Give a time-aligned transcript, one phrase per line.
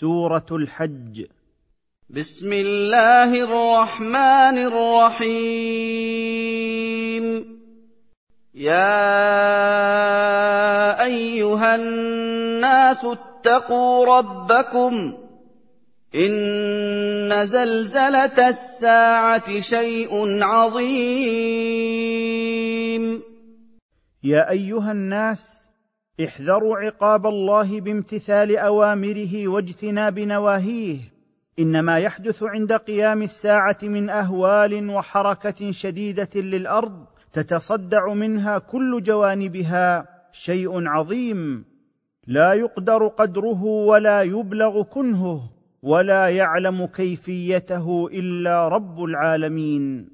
[0.00, 1.24] سورة الحج.
[2.10, 5.44] بسم الله الرحمن الرحيم.
[8.54, 9.14] يا
[11.04, 15.14] أيها الناس اتقوا ربكم.
[16.14, 21.02] إن زلزلة الساعة شيء عظيم.
[24.24, 25.63] يا أيها الناس
[26.20, 30.96] احذروا عقاب الله بامتثال أوامره واجتناب نواهيه.
[31.58, 40.88] إنما يحدث عند قيام الساعة من أهوال وحركة شديدة للأرض تتصدع منها كل جوانبها شيء
[40.88, 41.64] عظيم.
[42.26, 45.50] لا يقدر قدره ولا يبلغ كنهه
[45.82, 50.13] ولا يعلم كيفيته إلا رب العالمين.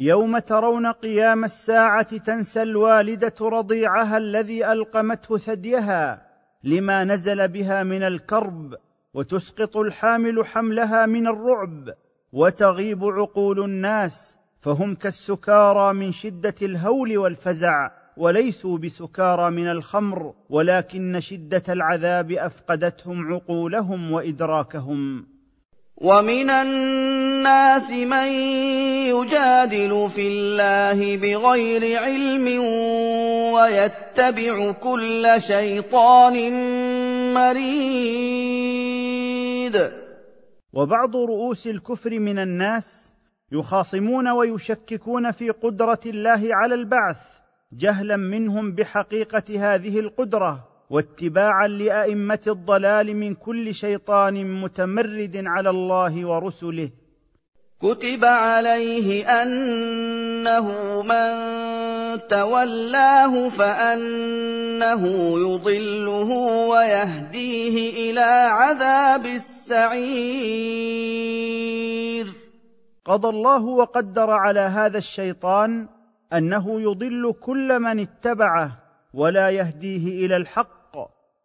[0.00, 6.26] يوم ترون قيام الساعة تنسى الوالدة رضيعها الذي ألقمته ثديها
[6.64, 8.74] لما نزل بها من الكرب
[9.14, 11.94] وتسقط الحامل حملها من الرعب
[12.32, 21.62] وتغيب عقول الناس فهم كالسكارى من شدة الهول والفزع وليسوا بسكارى من الخمر ولكن شدة
[21.68, 25.26] العذاب أفقدتهم عقولهم وإدراكهم.
[26.00, 28.28] ومن الناس من
[29.10, 32.46] يجادل في الله بغير علم
[33.54, 36.34] ويتبع كل شيطان
[37.34, 38.78] مريد.
[40.72, 43.12] وبعض رؤوس الكفر من الناس
[43.52, 47.20] يخاصمون ويشككون في قدرة الله على البعث
[47.72, 50.67] جهلا منهم بحقيقة هذه القدرة.
[50.90, 56.90] واتباعا لأئمة الضلال من كل شيطان متمرد على الله ورسله.
[57.82, 60.66] كتب عليه أنه
[61.02, 61.30] من
[62.28, 65.02] تولاه فأنه
[65.38, 66.30] يضله
[66.72, 70.88] ويهديه إلى عذاب السعير.
[73.04, 75.88] قضى الله وقدر على هذا الشيطان
[76.32, 78.78] أنه يضل كل من اتبعه
[79.14, 80.77] ولا يهديه إلى الحق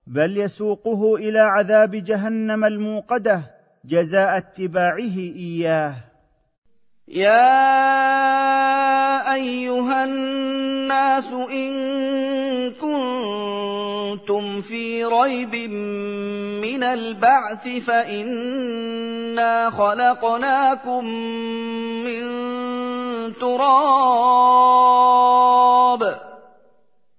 [0.08, 3.42] بل يسوقه إلى عذاب جهنم الموقدة
[3.86, 5.94] جزاء اتباعه إياه.
[7.08, 7.74] يا
[9.34, 11.74] أيها الناس إن
[12.72, 15.56] كنتم في ريب
[16.62, 21.06] من البعث فإنا خلقناكم
[22.06, 22.24] من
[23.34, 23.94] تراب.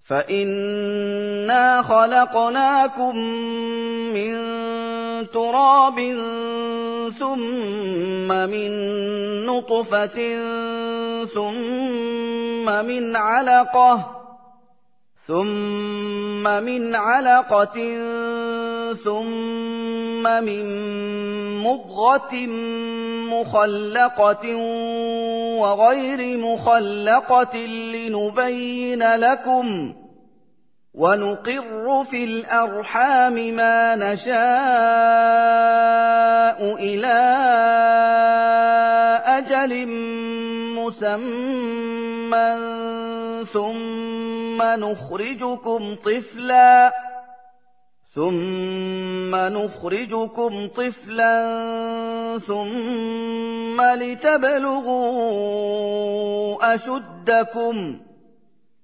[0.04, 3.16] فَإِنَّا خَلَقْنَاكُم
[4.14, 4.34] مِّن
[5.32, 5.98] تُرَابٍ
[7.18, 8.70] ثُمَّ مِن
[9.46, 10.18] نُّطْفَةٍ
[11.34, 14.23] ثُمَّ مِنْ عَلَقَةٍ
[15.28, 17.76] ثم من علقة
[19.04, 20.64] ثم من
[21.64, 22.46] مضغة
[23.32, 24.56] مخلقة
[25.60, 27.56] وغير مخلقة
[27.94, 29.94] لنبين لكم
[30.94, 34.34] ونقر في الأرحام ما نشاء
[36.74, 37.16] إلى
[39.24, 39.88] أجل
[40.76, 42.56] مسمى
[43.52, 44.13] ثم
[44.62, 46.92] نخرجكم طفلا
[48.14, 51.34] ثم نخرجكم طفلا
[52.38, 55.14] ثم لتبلغوا
[56.74, 58.00] أشدكم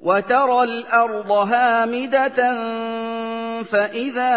[0.00, 2.54] وترى الأرض هامدة
[3.62, 4.34] فإذا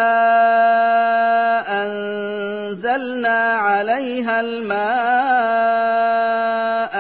[1.67, 4.83] أنزلنا عليها الماء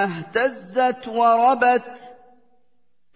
[0.03, 2.09] اهتزت وربت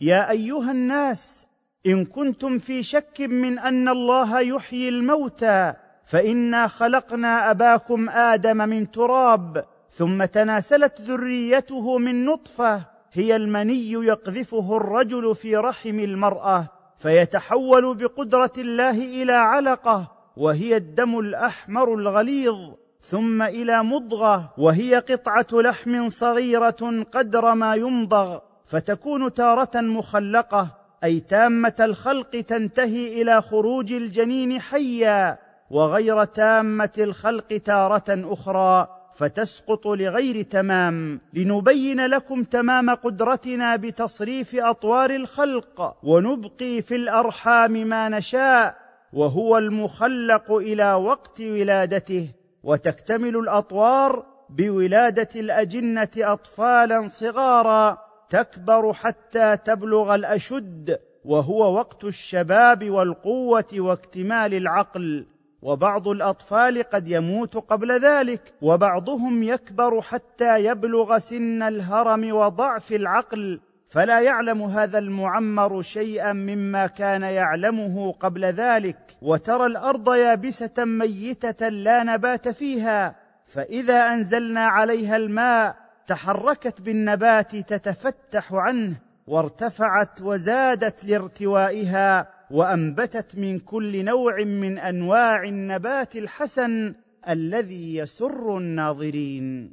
[0.00, 1.45] يا أيها الناس
[1.86, 5.72] إن كنتم في شك من أن الله يحيي الموتى
[6.04, 15.34] فإنا خلقنا أباكم آدم من تراب ثم تناسلت ذريته من نطفة هي المني يقذفه الرجل
[15.34, 24.52] في رحم المرأة فيتحول بقدرة الله إلى علقة وهي الدم الأحمر الغليظ ثم إلى مضغة
[24.58, 30.85] وهي قطعة لحم صغيرة قدر ما يمضغ فتكون تارة مخلقة.
[31.04, 35.38] أي تامة الخلق تنتهي إلى خروج الجنين حيا
[35.70, 41.20] وغير تامة الخلق تارة أخرى فتسقط لغير تمام.
[41.34, 48.76] لنبين لكم تمام قدرتنا بتصريف أطوار الخلق ونبقي في الأرحام ما نشاء
[49.12, 52.28] وهو المخلق إلى وقت ولادته
[52.62, 58.05] وتكتمل الأطوار بولادة الأجنة أطفالا صغارا.
[58.28, 65.26] تكبر حتى تبلغ الأشد وهو وقت الشباب والقوة واكتمال العقل.
[65.62, 73.60] وبعض الأطفال قد يموت قبل ذلك وبعضهم يكبر حتى يبلغ سن الهرم وضعف العقل.
[73.88, 78.98] فلا يعلم هذا المعمر شيئا مما كان يعلمه قبل ذلك.
[79.22, 83.16] وترى الأرض يابسة ميتة لا نبات فيها.
[83.46, 94.44] فإذا أنزلنا عليها الماء تحركت بالنبات تتفتح عنه وارتفعت وزادت لارتوائها وأنبتت من كل نوع
[94.44, 96.94] من أنواع النبات الحسن
[97.28, 99.72] الذي يسر الناظرين.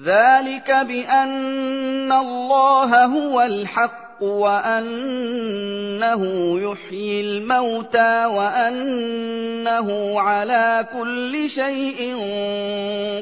[0.00, 4.05] ذلك بأن الله هو الحق.
[4.22, 6.22] وأنه
[6.60, 12.16] يحيي الموتى وأنه على كل شيء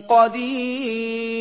[0.09, 1.35] قدير.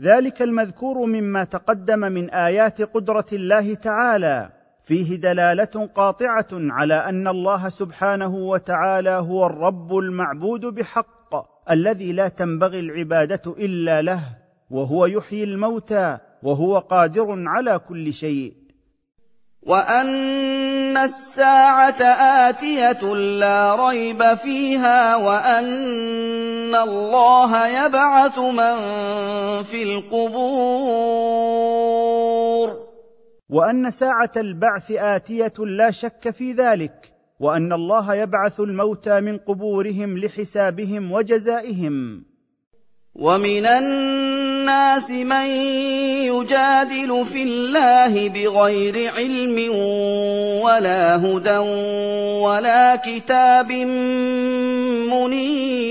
[0.00, 4.60] ذلك المذكور مما تقدم من آيات قدرة الله تعالى.
[4.90, 11.34] فيه دلالة قاطعة على أن الله سبحانه وتعالى هو الرب المعبود بحق
[11.70, 14.20] الذي لا تنبغي العبادة إلا له
[14.70, 18.54] وهو يحيي الموتى وهو قادر على كل شيء.
[19.62, 22.02] وان الساعة
[22.48, 28.76] اتيه لا ريب فيها وان الله يبعث من
[29.62, 30.40] في القبور.
[33.48, 37.12] وان ساعه البعث اتيه لا شك في ذلك.
[37.40, 42.29] وان الله يبعث الموتى من قبورهم لحسابهم وجزائهم.
[43.20, 45.46] ومن الناس من
[46.24, 49.74] يجادل في الله بغير علم
[50.64, 51.58] ولا هدى
[52.40, 53.72] ولا كتاب
[55.12, 55.90] منير.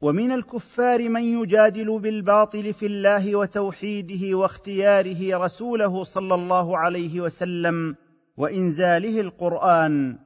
[0.00, 7.96] ومن الكفار من يجادل بالباطل في الله وتوحيده واختياره رسوله صلى الله عليه وسلم
[8.36, 10.18] وإنزاله القرآن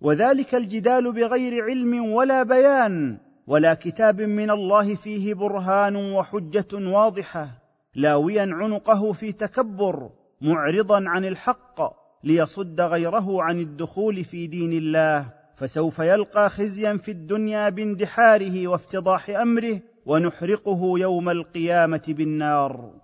[0.00, 3.18] وذلك الجدال بغير علم ولا بيان.
[3.46, 7.48] ولا كتاب من الله فيه برهان وحجة واضحة
[7.94, 10.10] لاويا عنقه في تكبر
[10.40, 11.80] معرضا عن الحق
[12.24, 19.80] ليصد غيره عن الدخول في دين الله فسوف يلقى خزيا في الدنيا باندحاره وافتضاح أمره
[20.06, 23.01] ونحرقه يوم القيامة بالنار.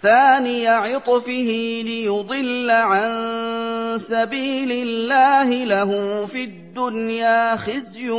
[0.00, 3.08] ثاني عطفه ليضل عن
[3.98, 8.10] سبيل الله له في الدنيا خزي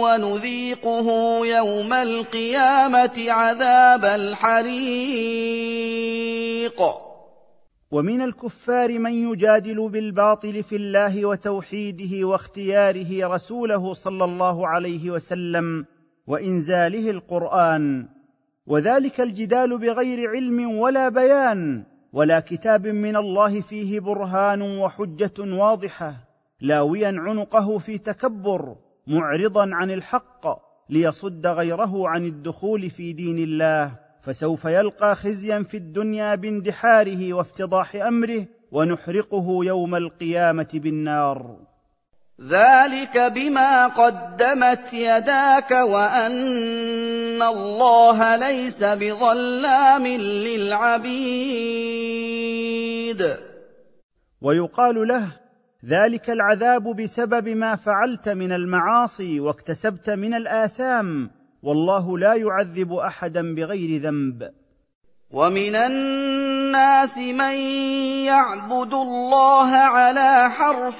[0.00, 1.06] ونذيقه
[1.46, 4.76] يوم القيامة عذاب الحريق.
[7.90, 15.86] ومن الكفار من يجادل بالباطل في الله وتوحيده واختياره رسوله صلى الله عليه وسلم
[16.26, 18.15] وإنزاله القرآن
[18.66, 26.14] وذلك الجدال بغير علم ولا بيان ولا كتاب من الله فيه برهان وحجة واضحة
[26.60, 30.46] لاويا عنقه في تكبر معرضا عن الحق
[30.90, 38.46] ليصد غيره عن الدخول في دين الله فسوف يلقى خزيا في الدنيا باندحاره وافتضاح أمره
[38.72, 41.56] ونحرقه يوم القيامة بالنار.
[42.40, 51.06] ذلك بما قدمت يداك وان الله ليس بظلام للعبيد
[54.40, 55.26] ويقال له
[55.84, 61.30] ذلك العذاب بسبب ما فعلت من المعاصي واكتسبت من الآثام
[61.62, 64.50] والله لا يعذب احدا بغير ذنب.
[65.30, 67.54] ومن الناس من
[68.24, 70.98] يعبد الله على حرف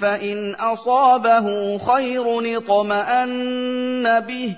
[0.00, 4.56] فان اصابه خير اطمان به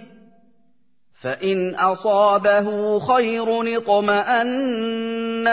[1.23, 4.51] فان اصابه خير اطمان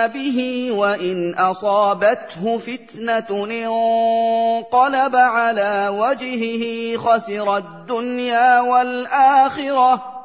[0.07, 10.20] به وان اصابته فتنه انقلب على وجهه خسر الدنيا والاخره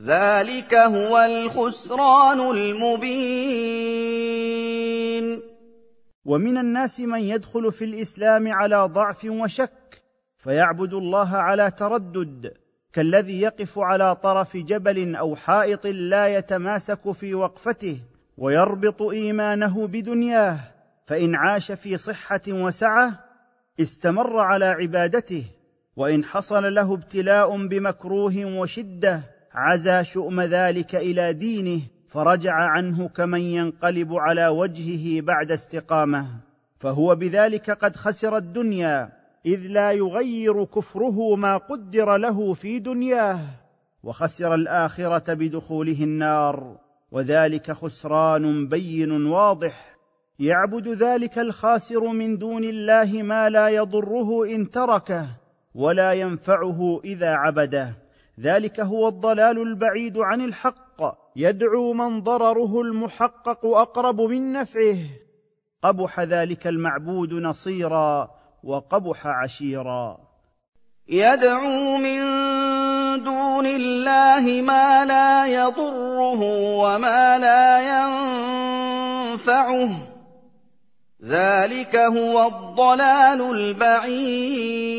[0.00, 3.86] ذلك هو الخسران المبين.
[6.24, 10.02] ومن الناس من يدخل في الاسلام على ضعف وشك
[10.36, 12.54] فيعبد الله على تردد
[12.92, 18.00] كالذي يقف على طرف جبل أو حائط لا يتماسك في وقفته
[18.38, 20.58] ويربط ايمانه بدنياه
[21.06, 23.24] فان عاش في صحه وسعه
[23.80, 25.44] استمر على عبادته
[25.96, 34.14] وان حصل له ابتلاء بمكروه وشده عزى شؤم ذلك إلى دينه فرجع عنه كمن ينقلب
[34.14, 36.26] على وجهه بعد استقامة.
[36.78, 39.12] فهو بذلك قد خسر الدنيا
[39.46, 43.38] إذ لا يغير كفره ما قدر له في دنياه
[44.02, 46.78] وخسر الآخرة بدخوله النار.
[47.10, 49.96] وذلك خسران بين واضح.
[50.38, 55.26] يعبد ذلك الخاسر من دون الله ما لا يضره إن تركه
[55.74, 58.05] ولا ينفعه إذا عبده.
[58.40, 61.18] ذلك هو الضلال البعيد عن الحق.
[61.36, 64.98] يدعو من ضرره المحقق أقرب من نفعه.
[65.82, 68.30] قبح ذلك المعبود نصيرا
[68.64, 70.18] وقبح عشيرا.
[71.08, 72.20] يدعو من
[73.24, 76.40] دون الله ما لا يضره
[76.78, 77.80] وما لا
[79.32, 79.90] ينفعه.
[81.24, 84.96] ذلك هو الضلال البعيد.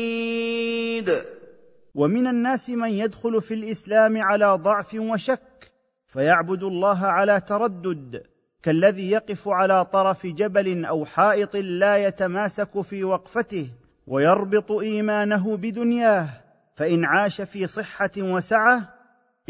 [1.98, 5.72] ومن الناس من يدخل في الإسلام على ضعف وشك
[6.06, 8.22] فيعبد الله على تردد
[8.62, 13.70] كالذي يقف على طرف جبل أو حائط لا يتماسك في وقفته
[14.06, 16.28] ويربط إيمانه بدنياه
[16.74, 18.94] فإن عاش في صحة وسعة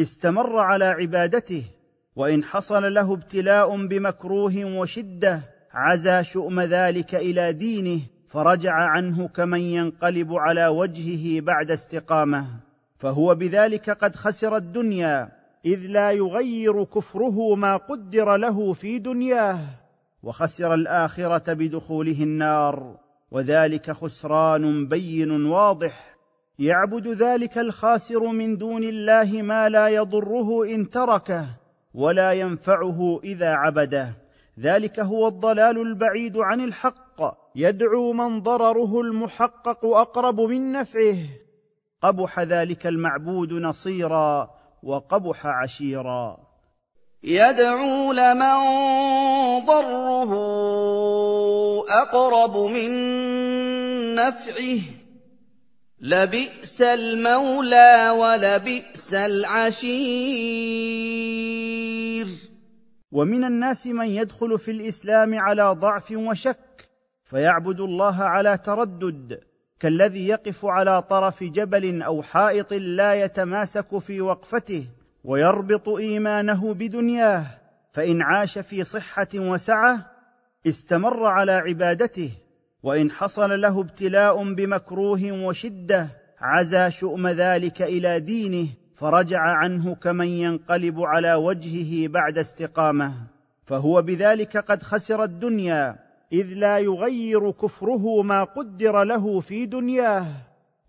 [0.00, 1.64] استمر على عبادته
[2.16, 10.34] وإن حصل له ابتلاء بمكروه وشدة عزى شؤم ذلك إلى دينه فرجع عنه كمن ينقلب
[10.34, 12.46] على وجهه بعد استقامه
[12.96, 15.28] فهو بذلك قد خسر الدنيا
[15.64, 19.58] إذ لا يغير كفره ما قدر له في دنياه
[20.22, 22.96] وخسر الآخرة بدخوله النار
[23.30, 26.16] وذلك خسران بين واضح.
[26.58, 31.46] يعبد ذلك الخاسر من دون الله ما لا يضره إن تركه
[31.94, 34.14] ولا ينفعه إذا عبده
[34.60, 37.47] ذلك هو الضلال البعيد عن الحق.
[37.58, 41.16] يدعو من ضرره المحقق أقرب من نفعه.
[42.02, 44.50] قبح ذلك المعبود نصيرا
[44.82, 46.36] وقبح عشيرا.
[47.22, 48.58] يدعو لمن
[49.66, 50.34] ضره
[51.88, 52.90] أقرب من
[54.14, 54.80] نفعه.
[56.00, 59.98] لبئس المولى ولبئس العشير.
[63.12, 66.87] ومن الناس من يدخل في الإسلام على ضعف وشك.
[67.28, 69.40] فيعبد الله على تردد
[69.80, 74.86] كالذي يقف على طرف جبل أو حائط لا يتماسك في وقفته
[75.24, 77.46] ويربط إيمانه بدنياه
[77.92, 80.10] فإن عاش في صحة وسعة
[80.66, 82.30] استمر على عبادته
[82.82, 86.08] وإن حصل له ابتلاء بمكروه وشدة
[86.40, 93.12] عزى شؤم ذلك إلى دينه فرجع عنه كمن ينقلب على وجهه بعد استقامه.
[93.64, 96.07] فهو بذلك قد خسر الدنيا.
[96.32, 100.26] إذ لا يغير كفره ما قدر له في دنياه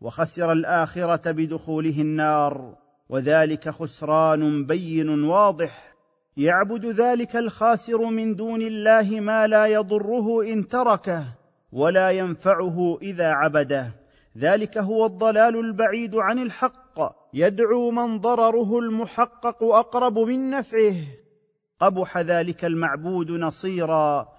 [0.02, 2.76] وخسر الآخرة بدخوله النار
[3.10, 5.96] وذلك خسران بين واضح.
[6.38, 11.24] يعبد ذلك الخاسر من دون الله ما لا يضره إن تركه
[11.72, 13.92] ولا ينفعه إذا عبده.
[14.38, 17.00] ذلك هو الضلال البعيد عن الحق.
[17.34, 20.96] يدعو من ضرره المحقق أقرب من نفعه.
[21.80, 24.39] قبح ذلك المعبود نصيرا.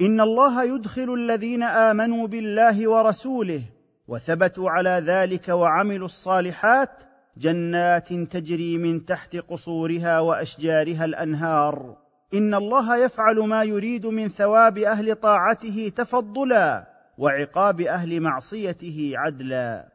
[0.00, 3.62] إن الله يدخل الذين آمنوا بالله ورسوله
[4.08, 7.02] وثبتوا على ذلك وعملوا الصالحات
[7.36, 11.96] جنات تجري من تحت قصورها وأشجارها الأنهار.
[12.34, 16.86] إن الله يفعل ما يريد من ثواب أهل طاعته تفضلا
[17.18, 19.88] وعقاب أهل معصيته عدلا.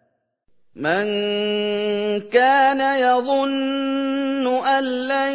[0.76, 1.06] من
[2.20, 5.34] كان يظن أن لن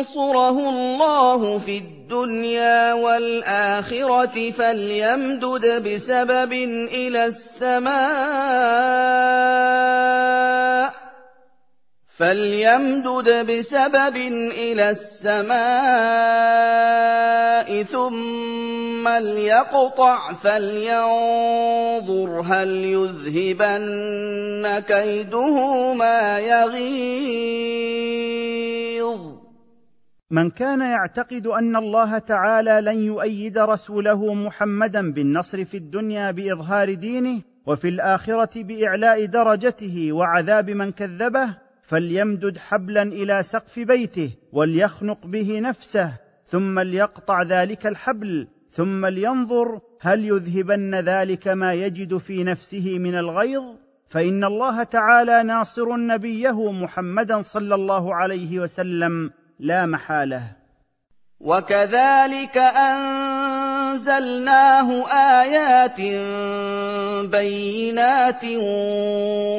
[0.00, 1.99] ينصره الله في الدنيا
[2.92, 6.52] والآخرة فليمدد بسبب
[6.92, 8.00] إلى السماء
[12.20, 14.16] فليمدد بسبب
[14.52, 15.60] إلى السماء
[17.82, 23.86] ثم ليقطع فلينظر هل يذهبن
[24.88, 27.40] كيده ما يغيظ.
[30.30, 37.42] من كان يعتقد أن الله تعالى لن يؤيد رسوله محمدا بالنصر في الدنيا بإظهار دينه
[37.66, 46.12] وفي الآخرة بإعلاء درجته وعذاب من كذبه فليمدد حبلا إلى سقف بيته وليخنق به نفسه
[46.44, 53.64] ثم ليقطع ذلك الحبل ثم لينظر هل يذهبن ذلك ما يجد في نفسه من الغيظ؟
[54.06, 59.30] فإن الله تعالى ناصر نبيه محمدا صلى الله عليه وسلم
[59.62, 60.42] لا محالة.
[61.40, 64.08] وكذلك أنزلناه
[65.42, 66.00] آيات
[67.30, 68.44] بينات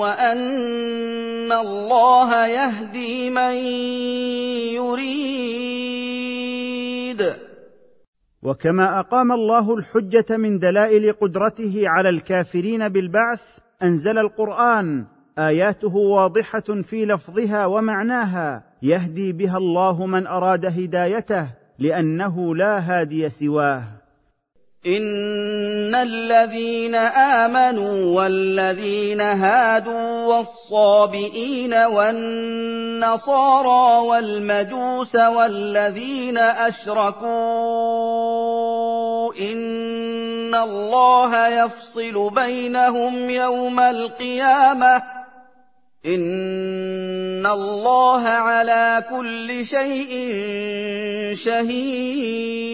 [0.01, 3.53] وأن الله يهدي من
[4.73, 5.21] يريد.
[8.43, 15.05] وكما أقام الله الحجة من دلائل قدرته على الكافرين بالبعث أنزل القرآن.
[15.37, 18.70] آياته واضحة في لفظها ومعناها.
[18.83, 21.47] يهدي بها الله من أراد هدايته
[21.79, 23.83] لأنه لا هادي سواه.
[24.85, 33.27] إن الذين آمنوا والذين هادوا والصابئين والنصارى
[34.07, 37.29] والمجوس والذين أشركوا
[39.33, 45.20] إن الله يفصل بينهم يوم القيامة.
[46.05, 50.09] ان الله على كل شيء
[51.35, 52.71] شهيد.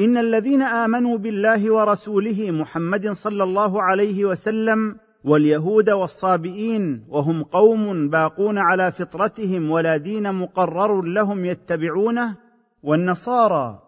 [0.00, 8.58] ان الذين امنوا بالله ورسوله محمد صلى الله عليه وسلم واليهود والصابئين وهم قوم باقون
[8.58, 12.36] على فطرتهم ولا دين مقرر لهم يتبعونه
[12.82, 13.82] والنصارى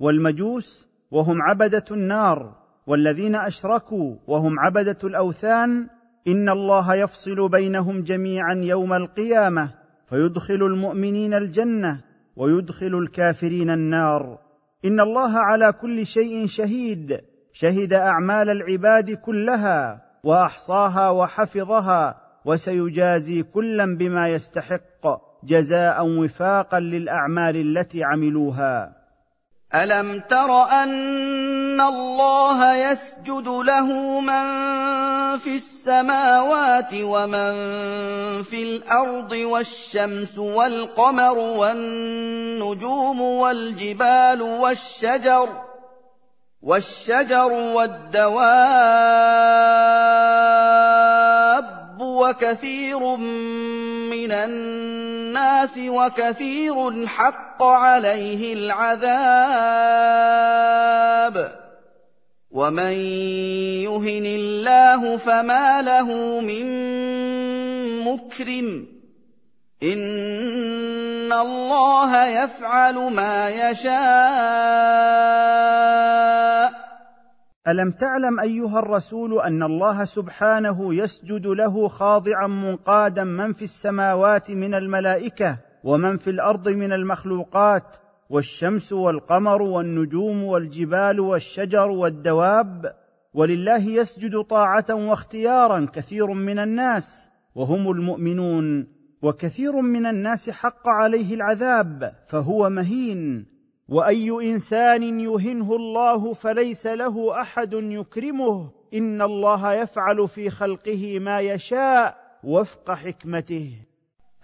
[0.00, 2.54] والمجوس وهم عبده النار
[2.86, 5.88] والذين اشركوا وهم عبده الاوثان
[6.28, 9.74] ان الله يفصل بينهم جميعا يوم القيامه
[10.08, 12.00] فيدخل المؤمنين الجنه
[12.36, 14.38] ويدخل الكافرين النار.
[14.84, 17.20] ان الله على كل شيء شهيد.
[17.52, 25.06] شهد اعمال العباد كلها واحصاها وحفظها وسيجازي كلا بما يستحق
[25.44, 29.03] جزاء وفاقا للاعمال التي عملوها.
[29.74, 34.44] الم تر ان الله يسجد له من
[35.38, 37.52] في السماوات ومن
[38.42, 45.48] في الأرض والشمس والقمر والنجوم والجبال والشجر
[46.62, 48.44] والشجر والدواب
[52.00, 53.83] وكثير من
[54.14, 59.04] الناس وكثير حق عليه العذاب.
[62.50, 62.92] ومن
[63.82, 66.66] يهن الله فما له من
[68.00, 68.86] مكرم.
[69.82, 73.94] إن الله يفعل ما يشاء.
[77.68, 84.74] ألم تعلم أيها الرسول أن الله سبحانه يسجد له خاضعا منقادا من في السماوات من
[84.74, 87.96] الملائكة ومن في الأرض من المخلوقات
[88.30, 92.94] والشمس والقمر والنجوم والجبال والشجر والدواب
[93.34, 98.86] ولله يسجد طاعة واختيارا كثير من الناس وهم المؤمنون
[99.22, 103.53] وكثير من الناس حق عليه العذاب فهو مهين
[103.88, 108.70] وأي إنسان يهنه الله فليس له أحد يكرمه.
[108.94, 113.72] إن الله يفعل في خلقه ما يشاء وفق حكمته.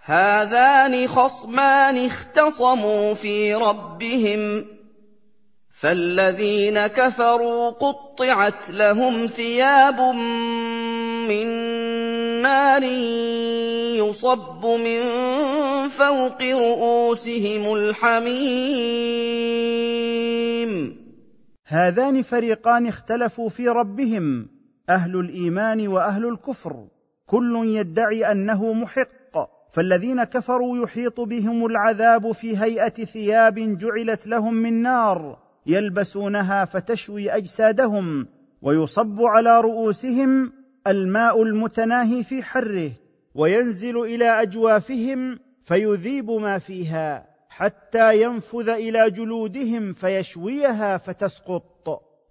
[0.03, 4.65] هذان خصمان اختصموا في ربهم.
[5.81, 9.99] فالذين كفروا قطعت لهم ثياب
[11.27, 11.47] من
[12.41, 12.83] نار
[14.11, 15.01] يصب من
[15.89, 18.91] فوق رؤوسهم الحميم.
[21.65, 24.47] هذان فريقان اختلفوا في ربهم
[24.89, 26.87] أهل الإيمان وأهل الكفر.
[27.25, 34.81] كل يدعي أنه محق فالذين كفروا يحيط بهم العذاب في هيئة ثياب جعلت لهم من
[34.81, 38.27] نار يلبسونها فتشوي أجسادهم
[38.61, 40.51] ويصب على رؤوسهم
[40.87, 42.91] الماء المتناهي في حره.
[43.35, 51.71] وينزل إلى أجوافهم فيذيب ما فيها حتى ينفذ إلى جلودهم فيشويها فتسقط.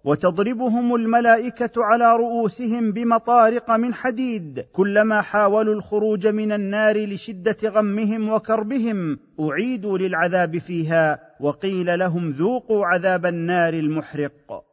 [0.03, 4.65] وتضربهم الملائكة على رؤوسهم بمطارق من حديد.
[4.73, 13.25] كلما حاولوا الخروج من النار لشدة غمهم وكربهم أعيدوا للعذاب فيها وقيل لهم ذوقوا عذاب
[13.25, 14.70] النار المحرق.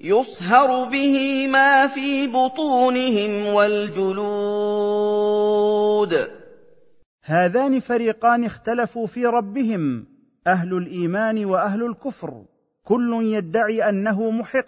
[0.00, 4.16] يصهر به ما في بطونهم والجلود.
[7.24, 10.06] هذان فريقان اختلفوا في ربهم
[10.46, 12.44] أهل الإيمان وأهل الكفر.
[12.84, 14.66] كل يدعي أنه محق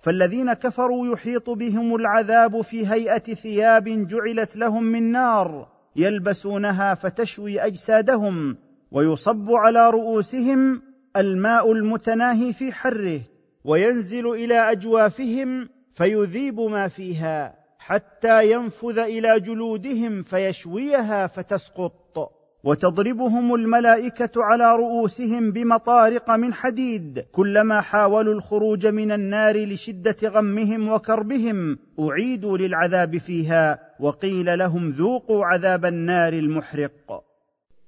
[0.00, 8.56] فالذين كفروا يحيط بهم العذاب في هيئة ثياب جعلت لهم من نار يلبسونها فتشوي أجسادهم
[8.90, 10.82] ويصب على رؤوسهم
[11.16, 13.20] الماء المتناهي في حره.
[13.64, 22.32] وينزل إلى أجوافهم فيذيب ما فيها حتى ينفذ إلى جلودهم فيشويها فتسقط.
[22.64, 27.24] وتضربهم الملائكة على رؤوسهم بمطارق من حديد.
[27.32, 35.84] كلما حاولوا الخروج من النار لشدة غمهم وكربهم أعيدوا للعذاب فيها وقيل لهم ذوقوا عذاب
[35.84, 37.24] النار المحرق.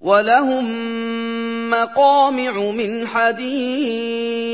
[0.00, 0.64] ولهم
[1.70, 4.50] مقامع من حديد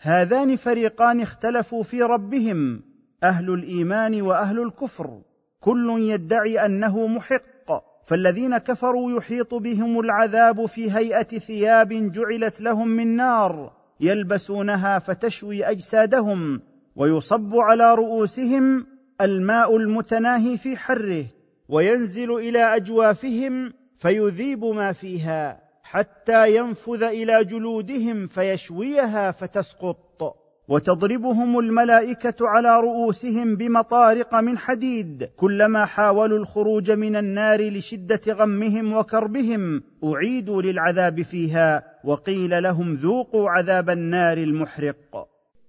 [0.00, 2.82] هذان فريقان اختلفوا في ربهم
[3.22, 5.20] أهل الإيمان وأهل الكفر.
[5.60, 7.70] كل يدعي أنه محق
[8.04, 16.60] فالذين كفروا يحيط بهم العذاب في هيئة ثياب جعلت لهم من نار يلبسونها فتشوي أجسادهم
[16.96, 18.86] ويصب على رؤوسهم
[19.20, 21.24] الماء المتناهي في حره
[21.68, 25.69] وينزل إلى أجوافهم فيذيب ما فيها.
[25.90, 30.36] حتى ينفذ إلى جلودهم فيشويها فتسقط.
[30.68, 35.30] وتضربهم الملائكة على رؤوسهم بمطارق من حديد.
[35.36, 41.82] كلما حاولوا الخروج من النار لشدة غمهم وكربهم أعيدوا للعذاب فيها.
[42.04, 45.28] وقيل لهم ذوقوا عذاب النار المحرق.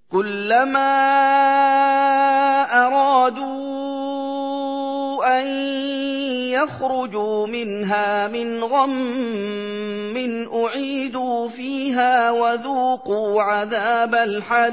[0.10, 0.92] كلما
[2.86, 3.82] أرادوا
[5.40, 5.81] أن
[6.64, 9.92] يخرجوا منها من غم
[10.54, 14.72] أعيدوا فيها وذوقوا عذاب الحريق.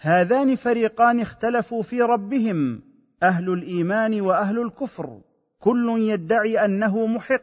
[0.00, 2.82] هذان فريقان اختلفوا في ربهم
[3.22, 5.20] أهل الإيمان وأهل الكفر.
[5.60, 7.42] كل يدعي أنه محق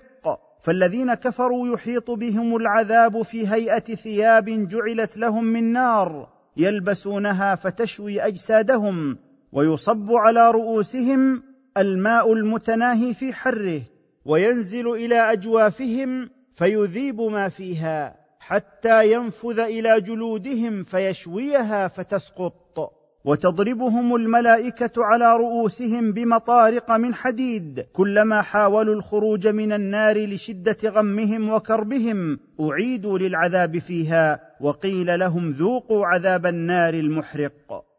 [0.61, 9.17] فالذين كفروا يحيط بهم العذاب في هيئة ثياب جعلت لهم من نار يلبسونها فتشوي أجسادهم.
[9.55, 11.43] ويصب على رؤوسهم
[11.77, 13.81] الماء المتناهي في حره
[14.25, 22.91] وينزل إلى أجوافهم فيذيب ما فيها حتى ينفذ إلى جلودهم فيشويها فتسقط.
[23.25, 32.39] وتضربهم الملائكة على رؤوسهم بمطارق من حديد كلما حاولوا الخروج من النار لشدة غمهم وكربهم
[32.61, 37.94] أعيدوا للعذاب فيها وقيل لهم ذوقوا عذاب النار المحرق.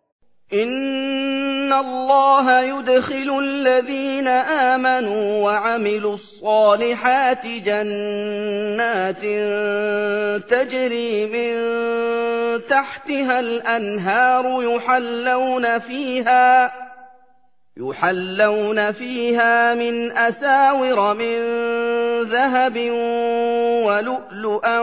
[0.52, 9.22] إِنَّ اللَّهَ يُدْخِلُ الَّذِينَ آمَنُوا وَعَمِلُوا الصَّالِحَاتِ جَنَّاتٍ
[10.50, 11.52] تَجْرِي مِن
[12.68, 16.72] تَحْتِهَا الْأَنْهَارُ يُحَلَّوْنَ فِيهَا
[17.76, 21.38] يُحَلَّوْنَ فِيهَا مِنْ أَسَاوِرَ مِن
[22.24, 22.76] ذَهَبٍ
[23.86, 24.80] وَلُؤْلُؤًا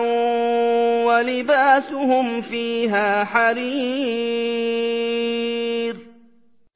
[1.06, 4.64] وَلِبَاسُهُمْ فِيهَا حَرِيرٌ.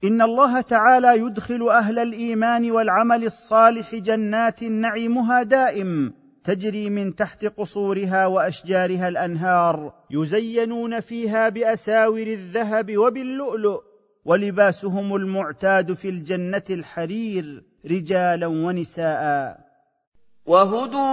[0.03, 8.25] إن الله تعالى يدخل أهل الإيمان والعمل الصالح جنات نعيمها دائم تجري من تحت قصورها
[8.25, 13.81] وأشجارها الأنهار يزينون فيها بأساور الذهب وباللؤلؤ
[14.25, 19.66] ولباسهم المعتاد في الجنة الحرير رجالا ونساء.
[20.47, 21.07] وهدوا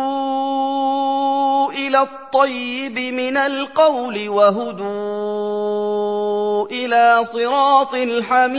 [1.73, 4.85] إلى الطيب من القول وهدوا
[6.71, 8.55] إلى صراط الحميد.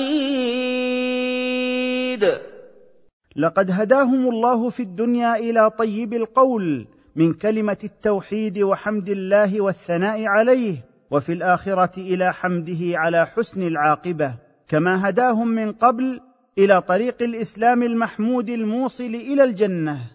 [3.36, 10.78] لقد هداهم الله في الدنيا إلى طيب القول من كلمة التوحيد وحمد الله والثناء عليه
[11.12, 14.34] وفي الآخرة إلى حمده على حسن العاقبة.
[14.68, 16.22] كما هداهم من قبل
[16.58, 20.15] إلى طريق الإسلام المحمود الموصل إلى الجنة.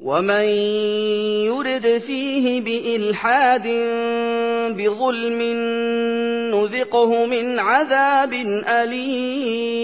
[0.00, 0.46] وَمَن
[1.44, 3.66] يُرِدْ فِيهِ بِإِلْحَادٍ
[4.76, 5.40] بظلم
[6.54, 9.80] نذقه من عذاب اليم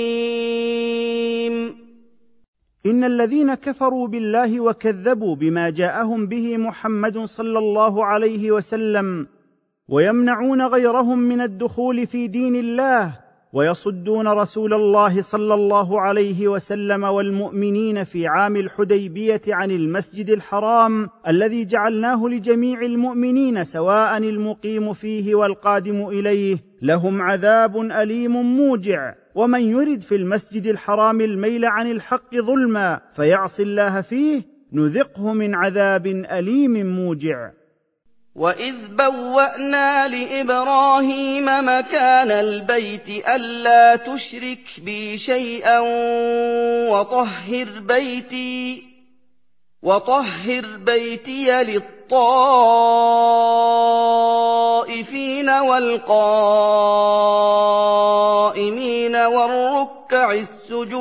[2.86, 9.26] ان الذين كفروا بالله وكذبوا بما جاءهم به محمد صلى الله عليه وسلم
[9.88, 18.04] ويمنعون غيرهم من الدخول في دين الله ويصدون رسول الله صلى الله عليه وسلم والمؤمنين
[18.04, 26.58] في عام الحديبية عن المسجد الحرام الذي جعلناه لجميع المؤمنين سواء المقيم فيه والقادم إليه
[26.82, 29.14] لهم عذاب أليم موجع.
[29.34, 36.06] ومن يرد في المسجد الحرام الميل عن الحق ظلما فيعصي الله فيه نذقه من عذاب
[36.06, 37.50] أليم موجع.
[38.36, 45.80] وَإِذْ بَوَّأْنَا لِإِبْرَاهِيمَ مَكَانَ الْبَيْتِ أَلَّا تُشْرِكْ بِي شَيْئًا
[46.90, 48.84] وَطَهِّرْ بَيْتِي
[49.82, 52.20] وَطَهِّرْ بَيْتِيَ لِلطَّائِفِينَ
[55.50, 56.06] وَالْقَائِمِينَ
[59.16, 60.96] وَالرُّكَّعِ السُّجُودِ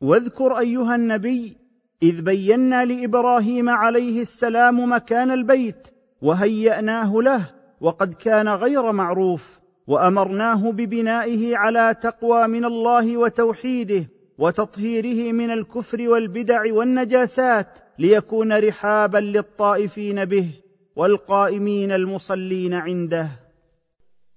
[0.00, 1.63] واذكر أيها النبي
[2.04, 5.88] إذ بينا لإبراهيم عليه السلام مكان البيت
[6.22, 14.06] وهيأناه له وقد كان غير معروف وأمرناه ببنائه على تقوى من الله وتوحيده
[14.38, 20.48] وتطهيره من الكفر والبدع والنجاسات ليكون رحابا للطائفين به
[20.96, 23.28] والقائمين المصلين عنده.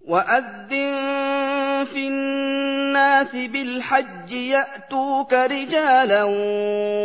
[0.01, 1.36] وأذن
[1.85, 6.23] في الناس بالحج يأتوك رجالا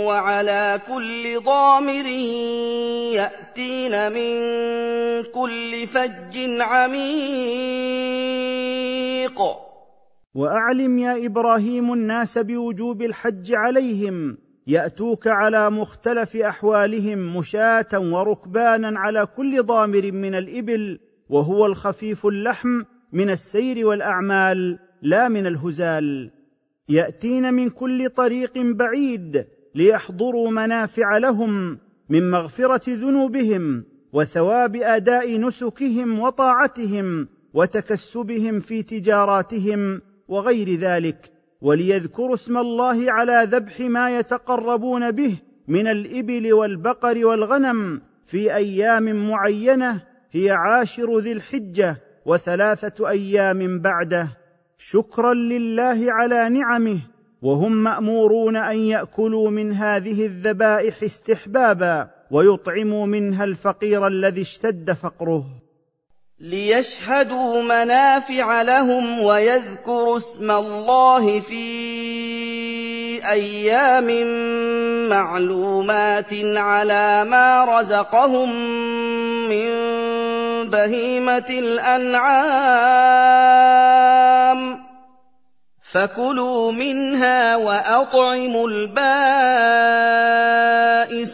[0.07, 2.07] وعلى كل ضامر
[3.15, 4.43] يأتين من
[5.23, 7.83] كل فج عميق.
[10.35, 19.63] وأعلم يا إبراهيم الناس بوجوب الحج عليهم يأتوك على مختلف أحوالهم مشاة وركبانا على كل
[19.63, 22.83] ضامر من الإبل وهو الخفيف اللحم
[23.13, 26.31] من السير والأعمال لا من الهزال.
[26.89, 37.29] يأتين من كل طريق بعيد ليحضروا منافع لهم من مغفرة ذنوبهم وثواب أداء نسكهم وطاعتهم
[37.55, 45.37] وتكسبهم في تجاراتهم وغير ذلك وليذكروا اسم الله على ذبح ما يتقربون به
[45.69, 51.97] من الإبل والبقر والغنم في أيام معينة هي عاشر ذي الحجة.
[52.27, 54.29] وثلاثة أيام بعده
[54.79, 56.99] شكرا لله على نعمه
[57.43, 65.45] وهم مأمورون أن يأكلوا من هذه الذبائح استحبابا ويطعموا منها الفقير الذي اشتد فقره.
[66.41, 71.63] ليشهدوا منافع لهم ويذكروا اسم الله في
[73.31, 74.09] أيام
[75.09, 78.49] معلومات على ما رزقهم
[79.49, 79.69] من
[80.65, 82.53] بهيمة الأنعام
[85.83, 88.99] فكلوا منها وأطعموا البائس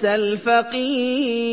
[0.05, 1.49] الفقير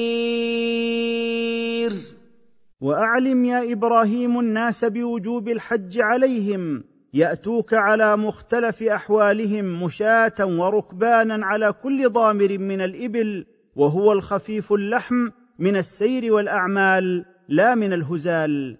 [2.81, 6.83] واعلم يا إبراهيم الناس بوجوب الحج عليهم
[7.13, 15.75] ياتوك على مختلف احوالهم مشاه وركبانا على كل ضامر من الابل وهو الخفيف اللحم من
[15.75, 18.77] السير والاعمال لا من الهزال.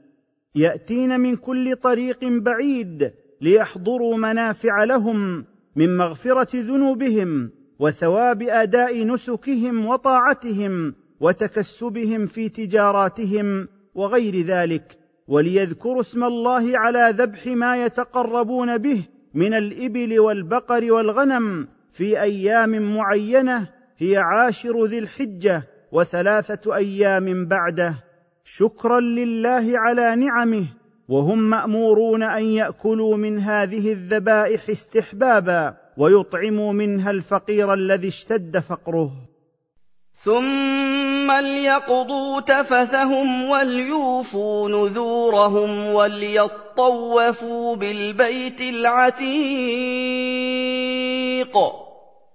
[0.56, 10.96] يأتين من كل طريق بعيد ليحضروا منافع لهم من مغفرة ذنوبهم وثواب أداء نسكهم وطاعتهم
[11.20, 14.98] وتكسبهم في تجاراتهم وغير ذلك.
[15.28, 23.70] وليذكروا اسم الله على ذبح ما يتقربون به من الإبل والبقر والغنم في أيام معينة
[23.98, 28.05] هي عاشر ذي الحجة وثلاثة أيام بعده.
[28.48, 30.66] شكرا لله على نعمه
[31.10, 39.12] وهم مأمورون أن يأكلوا من هذه الذبائح استحبابا ويطعموا منها الفقير الذي اشتد فقره.
[40.24, 49.16] ثم ليقضوا تفثهم وليوفوا نذورهم وليطوفوا بالبيت العتيق.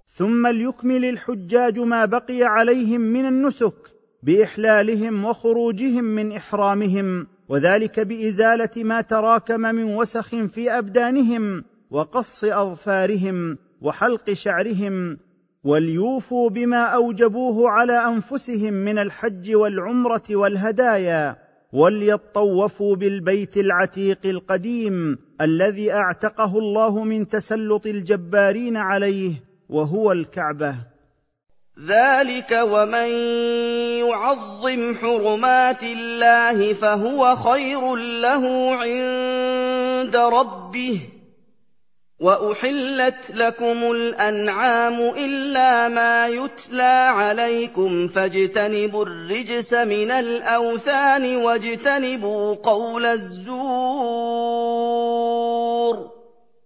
[0.07, 9.01] ثم ليكمل الحجاج ما بقي عليهم من النسك بإحلالهم وخروجهم من إحرامهم وذلك بإزالة ما
[9.01, 15.19] تراكم من وسخ في أبدانهم وقص أظفارهم وحلق شعرهم
[15.65, 21.37] وليوفوا بما أوجبوه على أنفسهم من الحج والعمرة والهدايا
[21.73, 29.33] وليطوفوا بالبيت العتيق القديم الذي أعتقه الله من تسلط الجبارين عليه
[29.69, 30.75] وهو الكعبة.
[31.79, 33.09] ذلك ومن
[34.09, 41.01] يعظم حرمات الله فهو خير له عند ربه
[42.21, 54.51] واحلت لكم الانعام الا ما يتلى عليكم فاجتنبوا الرجس من الاوثان واجتنبوا قول الزور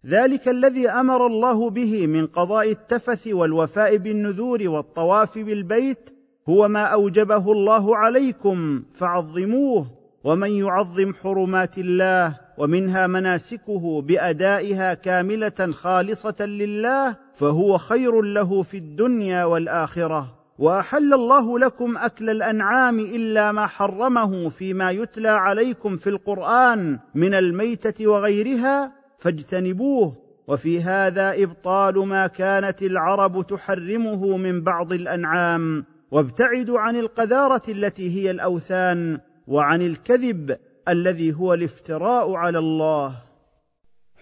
[0.07, 6.11] ذلك الذي أمر الله به من قضاء التفث والوفاء بالنذور والطواف بالبيت
[6.49, 9.87] هو ما أوجبه الله عليكم فعظموه
[10.25, 19.45] ومن يعظم حرمات الله ومنها مناسكه بأدائها كاملة خالصة لله فهو خير له في الدنيا
[19.45, 20.35] والآخرة.
[20.59, 28.07] وأحل الله لكم أكل الأنعام إلا ما حرمه فيما يتلى عليكم في القرآن من الميتة
[28.07, 30.17] وغيرها فاجتنبوه
[30.49, 35.85] وفي هذا إبطال ما كانت العرب تحرمه من بعض الأنعام.
[36.11, 40.59] وابتعدوا عن القذارة التي هي الأوثان وعن الكذب
[40.89, 43.13] الذي هو الافتراء على الله.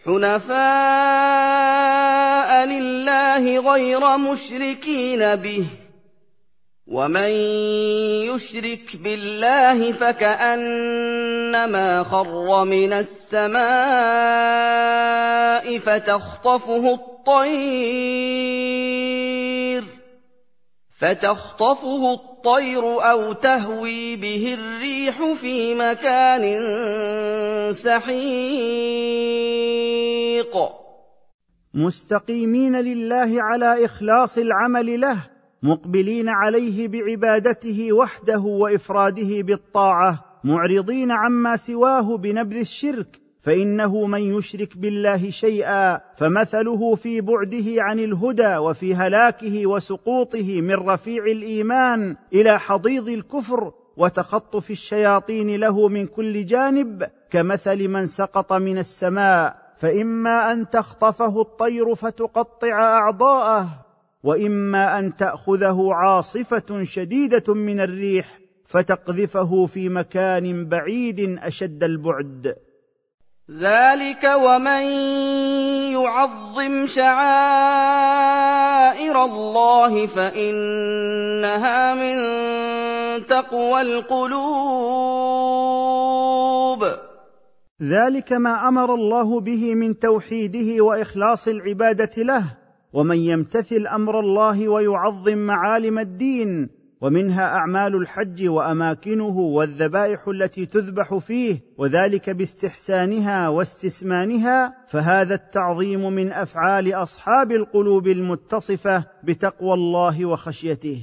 [0.05, 0.53] حنفاء
[2.67, 5.67] لله غير مشركين به.
[6.87, 7.29] ومن
[8.27, 13.63] يشرك بالله فكانما خر من السماء
[15.79, 17.53] فتخطفه الطير
[20.99, 26.43] فتخطفه الطير أو تهوي به الريح في مكان
[27.73, 29.23] سحيق
[31.75, 42.17] مستقيمين لله على اخلاص العمل له مقبلين عليه بعبادته وحده وإفراده بالطاعة معرضين عما سواه
[42.17, 50.61] بنبذ الشرك فإنه من يشرك بالله شيئا فمثله في بعده عن الهدى وفي هلاكه وسقوطه
[50.61, 58.53] من رفيع الإيمان إلى حضيض الكفر وتخطف الشياطين له من كل جانب كمثل من سقط
[58.53, 63.69] من السماء فإما أن تخطفه الطير فتقطع أعضاءه
[64.25, 72.57] وإما أن تأخذه عاصفة شديدة من الريح فتقذفه في مكان بعيد أشد البعد.
[73.51, 74.83] ذلك ومن
[75.93, 77.25] يعظم شعائر
[79.25, 82.17] الله فإنها من
[83.27, 85.33] تقوى القلوب.
[87.83, 92.62] ذلك ما أمر الله به من توحيده وإخلاص العبادة له
[92.93, 96.69] ومن يمتثل أمر الله ويعظم معالم الدين
[97.01, 106.95] ومنها أعمال الحج وأماكنه والذبائح التي تذبح فيه وذلك باستحسانها واستسمانها فهذا التعظيم من أفعال
[106.95, 111.03] أصحاب القلوب المتصفة بتقوى الله وخشيته.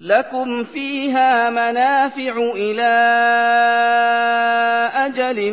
[0.00, 2.92] لكم فيها منافع إلى
[4.94, 5.52] أجل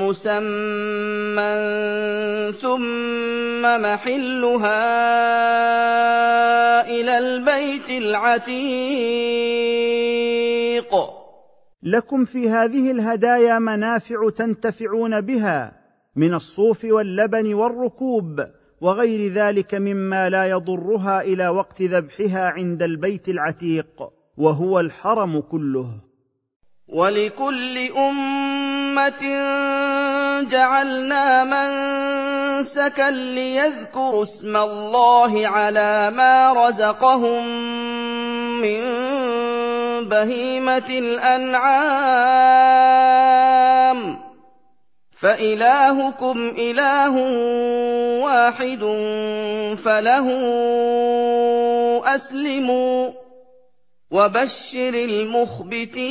[0.00, 1.52] مسمى
[2.52, 4.80] ثم محلها
[6.88, 8.46] إلى البيت العتيق.
[11.82, 15.72] لكم في هذه الهدايا منافع تنتفعون بها
[16.16, 18.46] من الصوف واللبن والركوب.
[18.80, 25.86] وغير ذلك مما لا يضرها إلى وقت ذبحها عند البيت العتيق وهو الحرم كله.
[26.88, 29.22] ولكل أمة
[30.50, 37.46] جعلنا منسكا ليذكروا اسم الله على ما رزقهم
[38.62, 38.80] من
[40.08, 41.86] بهيمة الأنعام.
[45.16, 47.14] فإلهكم إله
[48.24, 48.84] واحد
[49.76, 50.26] فله
[52.14, 53.10] أسلموا
[54.10, 56.06] وبشر المخبتين.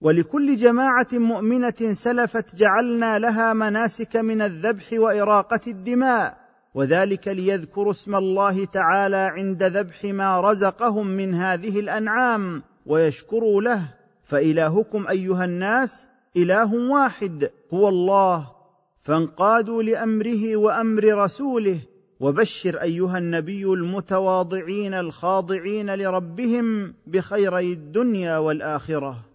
[0.00, 6.42] ولكل جماعة مؤمنة سلفت جعلنا لها مناسك من الذبح وإراقة الدماء
[6.74, 15.06] وذلك ليذكروا اسم الله تعالى عند ذبح ما رزقهم من هذه الأنعام ويشكروا له فإلهكم
[15.08, 18.50] أيها الناس إله واحد هو الله
[19.00, 21.78] فانقادوا لأمره وأمر رسوله
[22.20, 29.31] وبشر أيها النبي المتواضعين الخاضعين لربهم بخيري الدنيا والآخرة.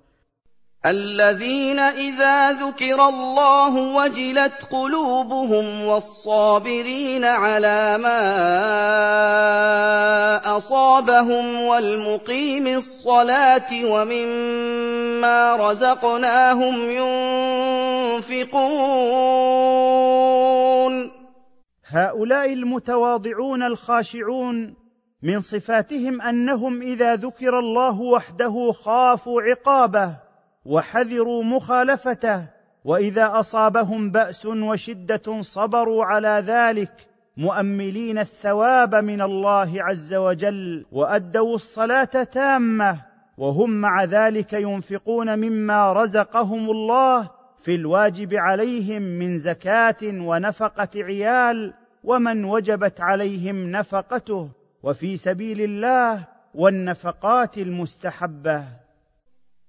[0.86, 8.18] الذين إذا ذكر الله وجلت قلوبهم والصابرين على ما
[10.58, 16.76] أصابهم والمقيم الصلاة ومما رزقناهم
[18.22, 18.68] ينفقون.
[21.90, 24.76] هؤلاء المتواضعون الخاشعون
[25.24, 30.27] من صفاتهم أنهم إذا ذكر الله وحده خافوا عقابه.
[30.68, 32.48] وحذروا مخالفته
[32.86, 36.92] وإذا أصابهم بأس وشدة صبروا على ذلك
[37.38, 43.02] مؤملين الثواب من الله عز وجل وأدوا الصلاة تامة
[43.38, 52.46] وهم مع ذلك ينفقون مما رزقهم الله في الواجب عليهم من زكاة ونفقة عيال ومن
[52.46, 54.50] وجبت عليهم نفقته
[54.84, 58.87] وفي سبيل الله والنفقات المستحبة.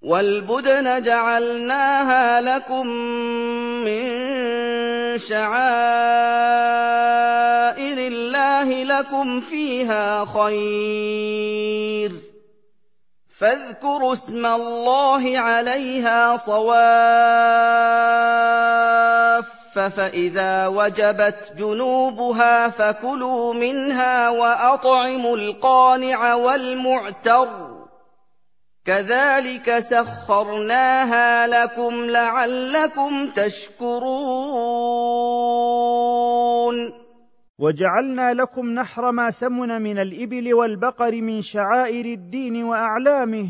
[0.01, 2.87] والبدن جعلناها لكم
[3.83, 4.07] من
[5.17, 5.57] شعائر
[7.97, 12.11] الله لكم فيها خير
[13.39, 16.79] فاذكروا اسم الله عليها صواف
[19.97, 27.78] فإذا وجبت جنوبها فكلوا منها وأطعموا القانع والمعتر
[28.85, 33.99] كذلك سخرناها لكم لعلكم تشكرون.
[37.59, 43.47] وجعلنا لكم نحر ما سمن من الإبل والبقر من شعائر الدين وأعلامه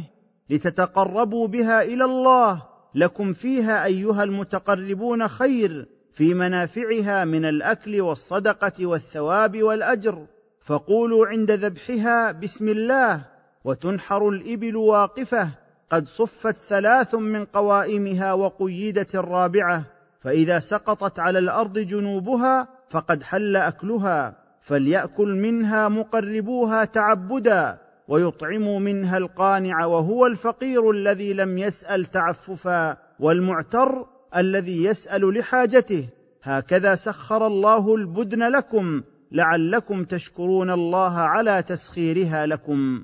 [0.50, 2.64] لتتقربوا بها إلى الله.
[2.96, 10.26] لكم فيها أيها المتقربون خير في منافعها من الأكل والصدقة والثواب والأجر.
[10.62, 13.39] فقولوا عند ذبحها بسم الله.
[13.64, 15.50] وتنحر الإبل واقفة
[15.90, 19.84] قد صفت ثلاث من قوائمها وقيدت الرابعة
[20.20, 29.86] فإذا سقطت على الأرض جنوبها فقد حل أكلها فليأكل منها مقربوها تعبدا ويطعموا منها القانع
[29.86, 34.06] وهو الفقير الذي لم يسأل تعففا والمعتر
[34.36, 36.10] الذي يسأل لحاجته.
[36.44, 39.02] هكذا سخر الله البدن لكم
[39.32, 43.04] لعلكم تشكرون الله على تسخيرها لكم.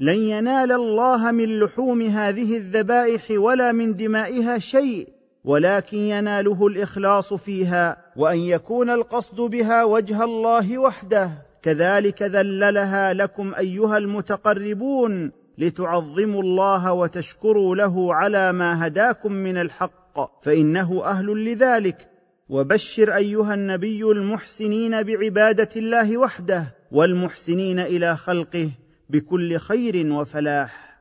[0.00, 5.08] لن ينال الله من لحوم هذه الذبائح ولا من دمائها شيء
[5.44, 11.30] ولكن يناله الإخلاص فيها وأن يكون القصد بها وجه الله وحده.
[11.62, 21.04] كذلك ذللها لكم أيها المتقربون لتعظموا الله وتشكروا له على ما هداكم من الحق فإنه
[21.04, 22.08] أهل لذلك.
[22.48, 28.70] وبشر أيها النبي المحسنين بعبادة الله وحده والمحسنين إلى خلقه.
[29.08, 30.98] بكل خير وفلاح.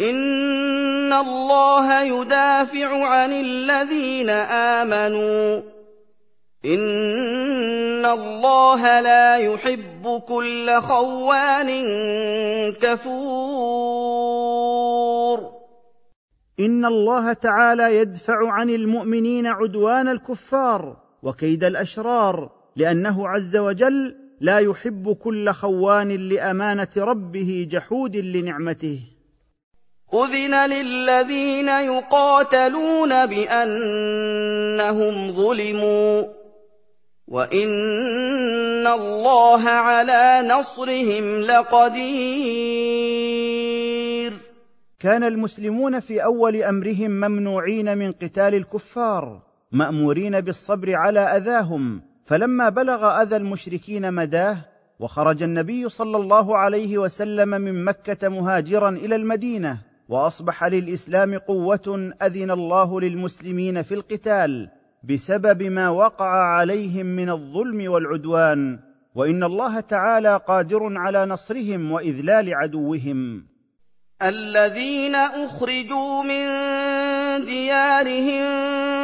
[0.00, 5.62] إن الله يدافع عن الذين آمنوا.
[6.64, 11.70] إن الله لا يحب كل خوان
[12.72, 14.24] كفور.
[16.60, 25.12] إن الله تعالى يدفع عن المؤمنين عدوان الكفار وكيد الأشرار لأنه عز وجل لا يحب
[25.12, 29.00] كل خوان لأمانة ربه جحود لنعمته.
[30.14, 34.34] أذن للذين يقاتلون بأنهم
[35.32, 36.24] ظلموا
[37.28, 42.94] وإن الله على نصرهم لقدير.
[45.00, 53.22] كان المسلمون في أول أمرهم ممنوعين من قتال الكفار مأمورين بالصبر على أذاهم فلما بلغ
[53.22, 54.56] أذى المشركين مداه
[55.00, 62.50] وخرج النبي صلى الله عليه وسلم من مكة مهاجرا إلى المدينة وأصبح للإسلام قوة أذن
[62.50, 64.68] الله للمسلمين في القتال
[65.04, 68.78] بسبب ما وقع عليهم من الظلم والعدوان
[69.14, 73.46] وإن الله تعالى قادر على نصرهم وإذلال عدوهم.
[74.22, 76.44] الذين أخرجوا من
[77.44, 79.03] ديارهم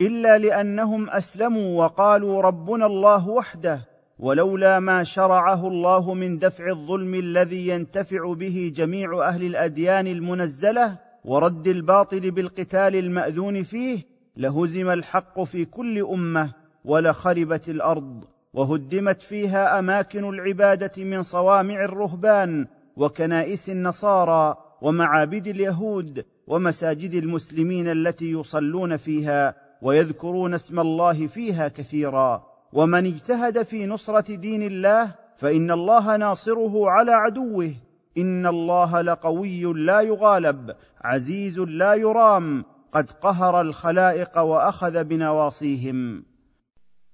[0.00, 3.91] إلا لأنهم أسلموا وقالوا ربنا الله وحده
[4.22, 11.68] ولولا ما شرعه الله من دفع الظلم الذي ينتفع به جميع أهل الأديان المنزلة ورد
[11.68, 13.98] الباطل بالقتال المأذون فيه
[14.36, 16.52] لهزم الحق في كل أمة
[16.84, 22.66] ولخربت الأرض وهدمت فيها أماكن العبادة من صوامع الرهبان
[22.96, 32.51] وكنائس النصارى ومعابد اليهود ومساجد المسلمين التي يصلون فيها ويذكرون اسم الله فيها كثيرا.
[32.72, 37.74] ومن اجتهد في نصرة دين الله فإن الله ناصره على عدوه.
[38.18, 46.24] إن الله لقوي لا يغالب عزيز لا يرام قد قهر الخلائق وأخذ بنواصيهم.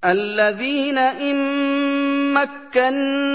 [0.04, 1.36] الذين إن
[2.34, 3.30] مكناهم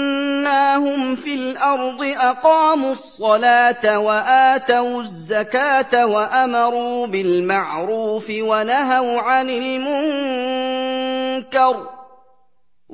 [1.16, 10.84] في الأرض أقاموا الصلاة وآتوا الزكاة وأمروا بالمعروف ونهوا عن المنكر.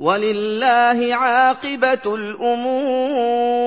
[0.01, 3.61] وَلِلَّهِ عَاقِبَةُ الْأُمُورِ.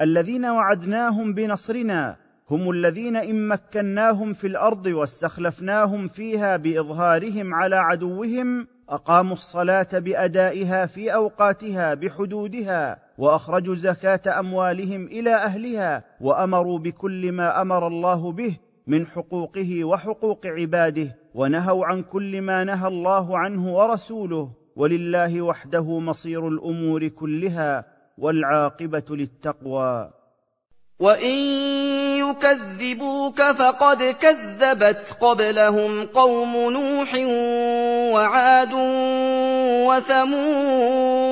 [0.00, 2.16] الذين وعدناهم بنصرنا
[2.50, 11.14] هم الذين إن مكناهم في الأرض واستخلفناهم فيها بإظهارهم على عدوهم أقاموا الصلاة بأدائها في
[11.14, 18.56] أوقاتها بحدودها وأخرجوا زكاة أموالهم إلى أهلها وأمروا بكل ما أمر الله به
[18.86, 26.48] من حقوقه وحقوق عباده ونهوا عن كل ما نهى الله عنه ورسوله ولله وحده مصير
[26.48, 27.84] الأمور كلها
[28.18, 30.10] والعاقبة للتقوى.
[31.00, 31.38] وإن
[32.18, 37.14] يكذبوك فقد كذبت قبلهم قوم نوح
[38.14, 38.72] وعاد
[39.88, 41.24] وثمود.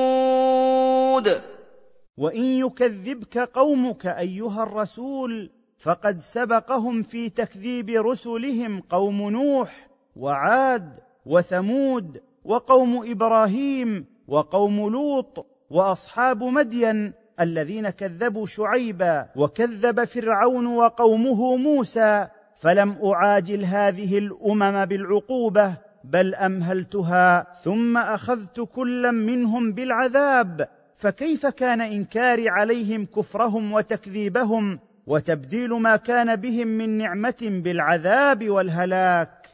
[2.17, 5.49] وإن يكذبك قومك أيها الرسول
[5.83, 17.13] فقد سبقهم في تكذيب رسلهم قوم نوح وعاد وثمود وقوم إبراهيم وقوم لوط وأصحاب مدين
[17.39, 27.97] الذين كذبوا شعيبا وكذب فرعون وقومه موسى فلم أعاجل هذه الأمم بالعقوبة بل أمهلتها ثم
[27.97, 36.89] أخذت كلا منهم بالعذاب فكيف كان إنكاري عليهم كفرهم وتكذيبهم وتبديل ما كان بهم من
[36.89, 39.47] نعمة بالعذاب والهلاك.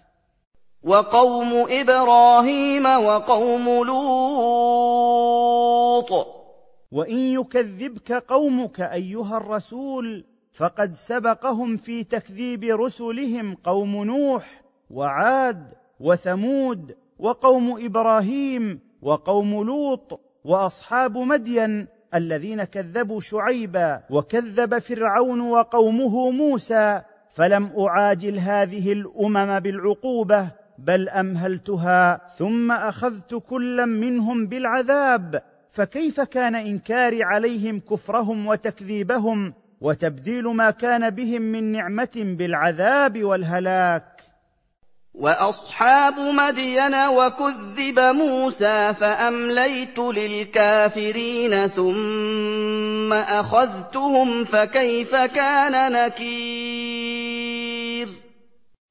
[0.83, 4.99] وقوم إبراهيم وقوم لوط.
[6.91, 17.85] وإن يكذبك قومك أيها الرسول فقد سبقهم في تكذيب رسلهم قوم نوح وعاد وثمود وقوم
[17.85, 28.93] إبراهيم وقوم لوط وأصحاب مدين الذين كذبوا شعيبا وكذب فرعون وقومه موسى فلم أعاجل هذه
[28.93, 35.41] الأمم بالعقوبة بل أمهلتها ثم أخذت كلا منهم بالعذاب.
[35.69, 44.28] فكيف كان إنكاري عليهم كفرهم وتكذيبهم وتبديل ما كان بهم من نعمة بالعذاب والهلاك؟
[45.13, 57.59] وأصحاب مدين وكذب موسى فأمليت للكافرين ثم أخذتهم فكيف كان نكير؟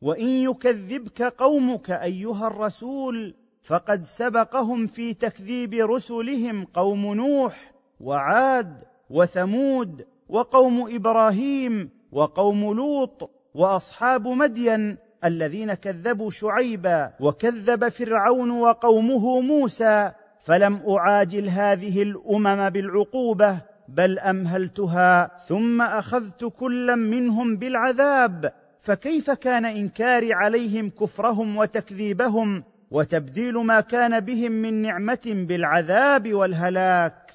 [0.03, 10.95] وإن يكذبك قومك أيها الرسول فقد سبقهم في تكذيب رسلهم قوم نوح وعاد وثمود وقوم
[10.95, 22.03] إبراهيم وقوم لوط وأصحاب مدين الذين كذبوا شعيبا وكذب فرعون وقومه موسى فلم أعاجل هذه
[22.03, 28.53] الأمم بالعقوبة بل أمهلتها ثم أخذت كلا منهم بالعذاب.
[28.81, 37.33] فكيف كان انكاري عليهم كفرهم وتكذيبهم؟ وتبديل ما كان بهم من نعمة بالعذاب والهلاك.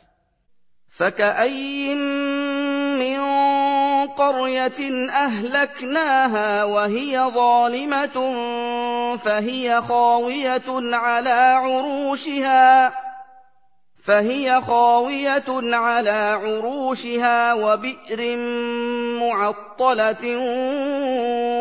[0.90, 1.98] فكأين
[3.00, 3.20] من
[4.18, 8.34] قرية أهلكناها وهي ظالمة
[9.18, 11.30] فهي خاوية على
[11.64, 12.94] عروشها
[14.04, 16.10] فهي خاوية على
[16.44, 18.38] عروشها وبئر
[19.20, 20.38] معطلة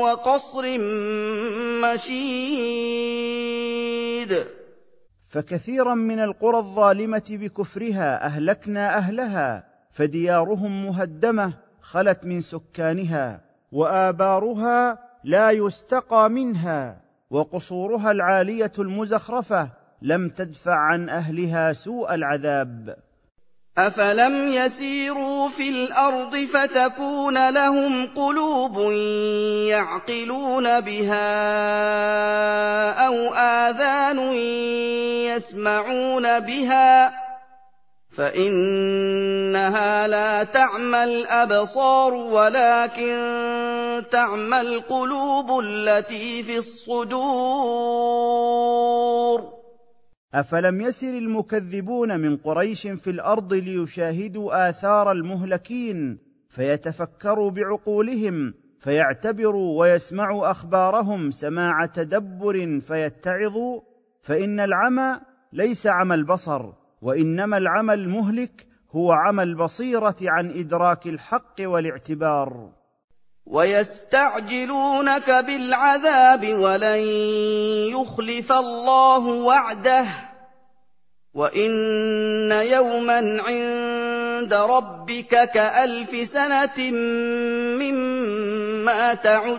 [0.03, 0.79] وقصر
[1.85, 3.33] مشيد.
[5.29, 11.53] فكثيرا من القرى الظالمة بكفرها أهلكنا أهلها فديارهم مهدمة
[11.83, 13.41] خلت من سكانها
[13.73, 19.71] وآبارها لا يستقى منها وقصورها العالية المزخرفة
[20.03, 22.97] لم تدفع عن أهلها سوء العذاب.
[23.79, 28.93] أفلم يسيروا في الأرض فتكون لهم قلوب
[29.69, 31.23] يعقلون بها
[33.07, 34.19] أو آذان
[35.37, 37.13] يسمعون بها
[38.13, 43.15] فإنها لا تعمى الأبصار ولكن
[44.11, 48.03] تعمى القلوب التي في الصدور.
[50.35, 61.31] أفلم يسر المكذبون من قريش في الأرض ليشاهدوا آثار المهلكين فيتفكروا بعقولهم فيعتبروا ويسمعوا أخبارهم
[61.31, 63.81] سماع تدبر فيتعظوا
[64.23, 65.21] فإن العمى
[65.53, 66.82] ليس عمى البصر.
[67.03, 72.71] وإنما العمى المهلك هو عمى البصيره عن إدراك الحق والاعتبار.
[73.47, 76.99] ويستعجلونك بالعذاب ولن
[77.91, 80.07] يخلف الله وعده.
[81.35, 86.91] وإن يوما عند ربك كألف سنة
[87.81, 89.53] مما تعدون.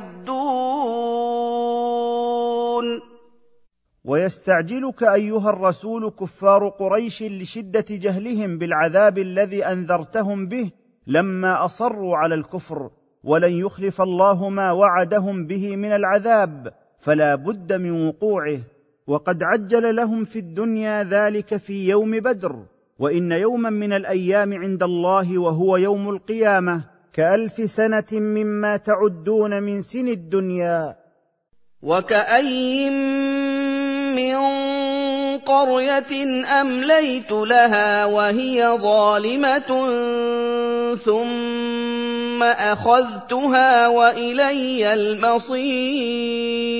[4.05, 10.71] ويستعجلك أيها الرسول كفار قريش لشدة جهلهم بالعذاب الذي أنذرتهم به
[11.07, 12.89] لما أصروا على الكفر
[13.23, 18.59] ولن يخلف الله ما وعدهم به من العذاب فلا بد من وقوعه.
[19.07, 22.65] وقد عجل لهم في الدنيا ذلك في يوم بدر
[22.99, 26.83] وإن يوما من الأيام عند الله وهو يوم القيامة
[27.13, 30.95] كألف سنة مما تعدون من سن الدنيا.
[31.81, 32.93] وكأين
[34.15, 34.37] من
[35.37, 36.13] قرية
[36.61, 39.89] أمليت لها وهي ظالمة
[40.95, 46.73] ثم أخذتها وإلي المصير.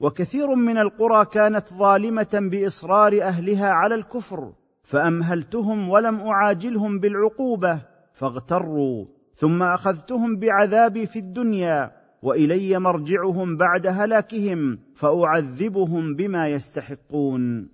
[0.00, 4.52] وكثير من القرى كانت ظالمة بإصرار أهلها على الكفر
[4.82, 7.80] فأمهلتهم ولم أعاجلهم بالعقوبة
[8.12, 11.97] فاغتروا ثم أخذتهم بعذابي في الدنيا.
[12.22, 17.68] وإلي مرجعهم بعد هلاكهم فأعذبهم بما يستحقون.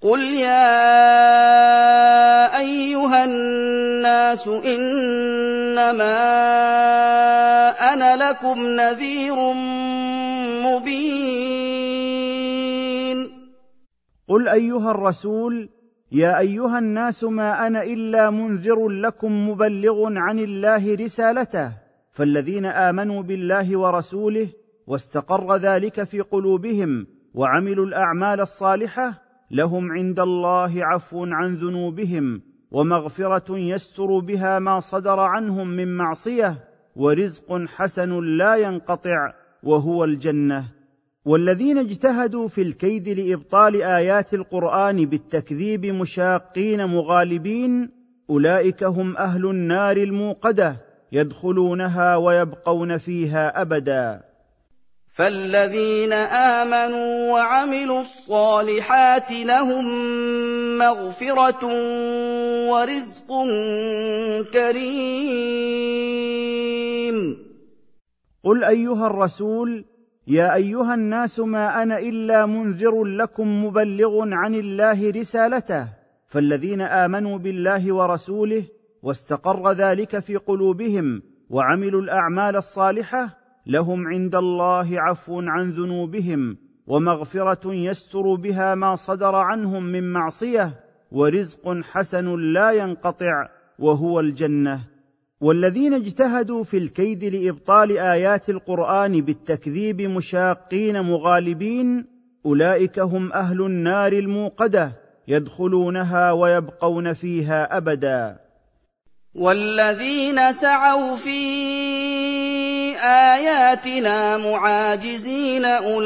[0.00, 0.74] قل يا
[2.58, 6.14] أيها الناس إنما
[7.92, 9.52] أنا لكم نذير
[10.64, 11.84] مبين.
[14.28, 15.68] قل أيها الرسول
[16.12, 21.83] يا أيها الناس ما أنا إلا منذر لكم مبلغ عن الله رسالته.
[22.14, 24.48] فالذين آمنوا بالله ورسوله
[24.86, 34.18] واستقر ذلك في قلوبهم وعملوا الأعمال الصالحة لهم عند الله عفو عن ذنوبهم ومغفرة يستر
[34.18, 36.56] بها ما صدر عنهم من معصية
[36.96, 40.64] ورزق حسن لا ينقطع وهو الجنة.
[41.24, 47.90] والذين اجتهدوا في الكيد لإبطال آيات القرآن بالتكذيب مشاقين مغالبين
[48.30, 50.83] أولئك هم أهل النار الموقدة.
[51.14, 54.20] يدخلونها ويبقون فيها أبدا.
[55.16, 59.84] فالذين آمنوا وعملوا الصالحات لهم
[60.78, 61.64] مغفرة
[62.70, 63.28] ورزق
[64.52, 65.84] كريم.
[68.44, 69.84] قل أيها الرسول
[70.26, 75.88] يا أيها الناس ما أنا إلا منذر لكم مبلغ عن الله رسالته.
[76.26, 78.64] فالذين آمنوا بالله ورسوله
[79.04, 88.34] واستقر ذلك في قلوبهم وعملوا الأعمال الصالحة لهم عند الله عفو عن ذنوبهم ومغفرة يستر
[88.34, 90.70] بها ما صدر عنهم من معصية
[91.10, 93.48] ورزق حسن لا ينقطع
[93.78, 94.80] وهو الجنة.
[95.40, 102.06] والذين اجتهدوا في الكيد لإبطال آيات القرآن بالتكذيب مشاقين مغالبين
[102.46, 104.92] أولئك هم أهل النار الموقدة
[105.28, 108.43] يدخلونها ويبقون فيها أبدا.
[109.34, 111.40] والذين سعوا في
[113.02, 116.04] آياتنا معاجزين أولئك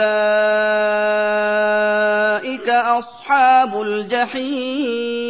[2.68, 5.28] أصحاب الجحيم.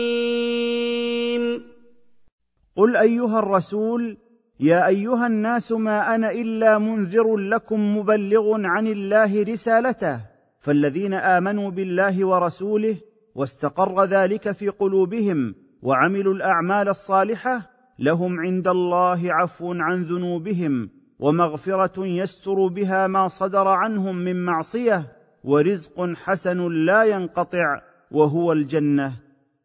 [2.76, 4.16] قل أيها الرسول
[4.60, 10.20] يا أيها الناس ما أنا إلا منذر لكم مبلغ عن الله رسالته
[10.60, 12.96] فالذين آمنوا بالله ورسوله
[13.34, 22.66] واستقر ذلك في قلوبهم وعملوا الأعمال الصالحة لهم عند الله عفو عن ذنوبهم ومغفرة يستر
[22.66, 25.02] بها ما صدر عنهم من معصية
[25.44, 27.80] ورزق حسن لا ينقطع
[28.10, 29.12] وهو الجنة.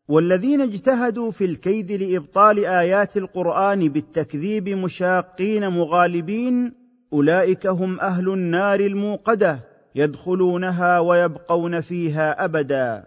[0.08, 6.74] والذين اجتهدوا في الكيد لإبطال آيات القرآن بالتكذيب مشاقين مغالبين
[7.14, 9.60] أولئك هم أهل النار الموقدة
[9.96, 13.04] يدخلونها ويبقون فيها أبدا.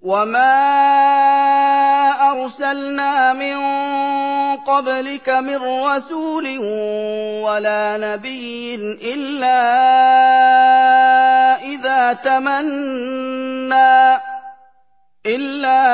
[0.00, 0.54] وما
[2.32, 3.56] ارسلنا من
[4.66, 6.58] قبلك من رسول
[7.44, 8.74] ولا نبي
[9.14, 9.60] إلا
[11.62, 14.20] إذا تمنى
[15.26, 15.84] إلا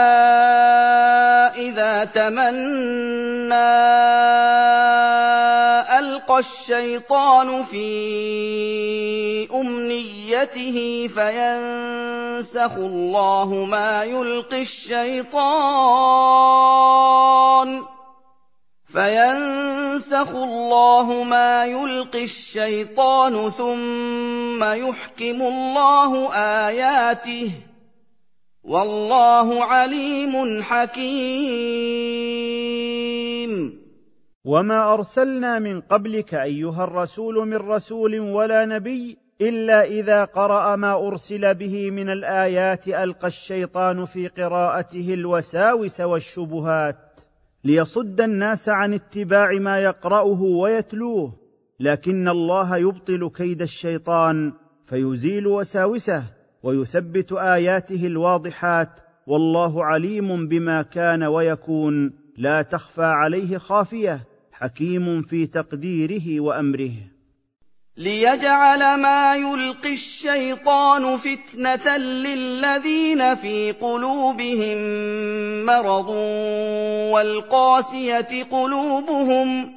[1.54, 3.54] إذا تمنى
[5.98, 15.40] ألقى الشيطان في أمنيته فينسخ الله ما يلقي الشيطان.
[18.92, 27.70] فينسخ الله ما يلقي الشيطان ثم يحكم الله آياته ۖ
[28.64, 31.10] والله عليم حكيم.
[34.44, 41.54] وما ارسلنا من قبلك ايها الرسول من رسول ولا نبي الا اذا قرا ما ارسل
[41.54, 46.96] به من الايات القى الشيطان في قراءته الوساوس والشبهات
[47.64, 51.32] ليصد الناس عن اتباع ما يقرأه ويتلوه
[51.80, 54.52] لكن الله يبطل كيد الشيطان
[54.84, 56.24] فيزيل وساوسه
[56.62, 64.20] ويثبت آياته الواضحات والله عليم بما كان ويكون لا تخفى عليه خافية
[64.52, 66.92] حكيم في تقديره وأمره.
[68.00, 74.78] ليجعل ما يلقي الشيطان فتنة للذين في قلوبهم
[75.66, 76.08] مرض
[77.12, 79.74] والقاسية قلوبهم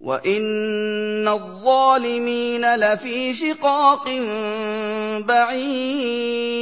[0.00, 4.04] وإن الظالمين لفي شقاق
[5.18, 6.56] بعيد.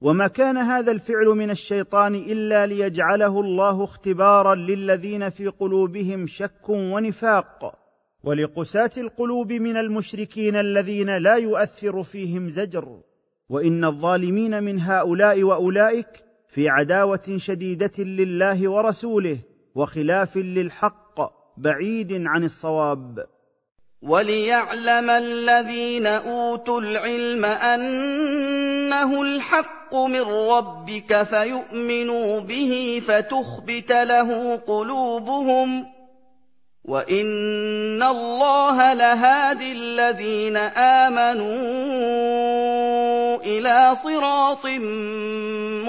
[0.00, 7.79] وما كان هذا الفعل من الشيطان إلا ليجعله الله اختبارا للذين في قلوبهم شك ونفاق.
[8.24, 13.00] ولقساه القلوب من المشركين الذين لا يؤثر فيهم زجر.
[13.48, 19.38] وإن الظالمين من هؤلاء وأولئك في عداوة شديدة لله ورسوله
[19.74, 21.20] وخلاف للحق
[21.56, 23.26] بعيد عن الصواب.
[24.02, 35.86] وليعلم الذين أوتوا العلم أنه الحق من ربك فيؤمنوا به فتخبت له قلوبهم
[36.84, 41.56] وان الله لهادي الذين امنوا
[43.44, 44.66] إلى صراط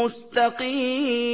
[0.04, 1.32] مستقيم.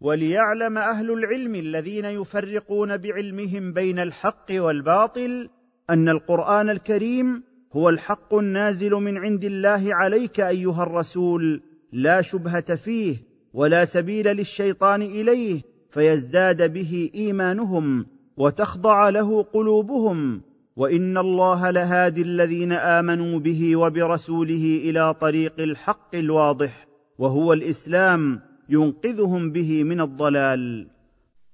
[0.00, 5.50] وليعلم أهل العلم الذين يفرقون بعلمهم بين الحق والباطل
[5.90, 7.42] ان القران الكريم
[7.72, 11.62] هو الحق النازل من عند الله عليك ايها الرسول.
[11.92, 13.16] لا شبهه فيه
[13.54, 20.40] ولا سبيل للشيطان اليه فيزداد به إيمانهم وتخضع له قلوبهم
[20.76, 26.86] وإن الله لهادي الذين آمنوا به وبرسوله إلى طريق الحق الواضح
[27.18, 30.86] وهو الإسلام ينقذهم به من الضلال.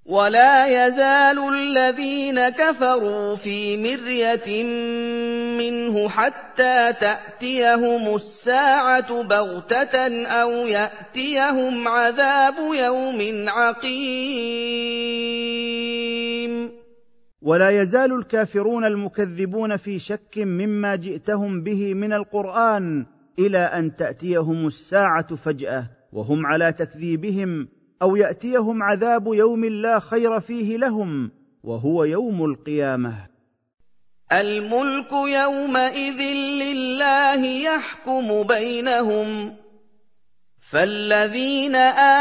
[0.06, 4.64] ولا يزال الذين كفروا في مرية
[5.58, 14.06] منه حتى تأتيهم الساعة بغتة أو يأتيهم عذاب يوم عقيم.
[17.42, 23.06] ولا يزال الكافرون المكذبون في شك مما جئتهم به من القرآن
[23.38, 27.68] إلى أن تأتيهم الساعة فجأة وهم على تكذيبهم
[28.02, 31.30] أو يأتيهم عذاب يوم لا خير فيه لهم
[31.64, 33.14] وهو يوم القيامة.
[34.32, 36.22] الملك يومئذ
[36.62, 39.54] لله يحكم بينهم.
[40.70, 41.76] فالذين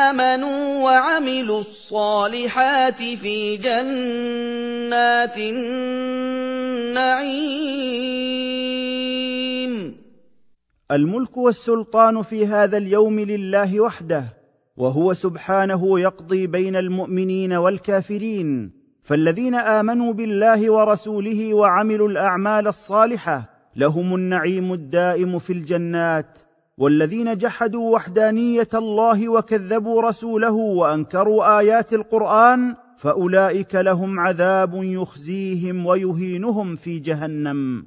[0.06, 6.06] آمنوا وعملوا الصالحات في جنات النعيم.
[10.92, 14.45] الملك والسلطان في هذا اليوم لله وحده.
[14.78, 18.72] وهو سبحانه يقضي بين المؤمنين والكافرين
[19.02, 26.40] فالذين آمنوا بالله ورسوله وعملوا الأعمال الصالحة لهم النعيم الدائم في الجنات
[26.78, 37.00] والذين جحدوا وحدانية الله وكذبوا رسوله وأنكروا آيات القرآن فأولئك لهم عذاب يخزيهم ويهينهم في
[37.00, 37.86] جهنم.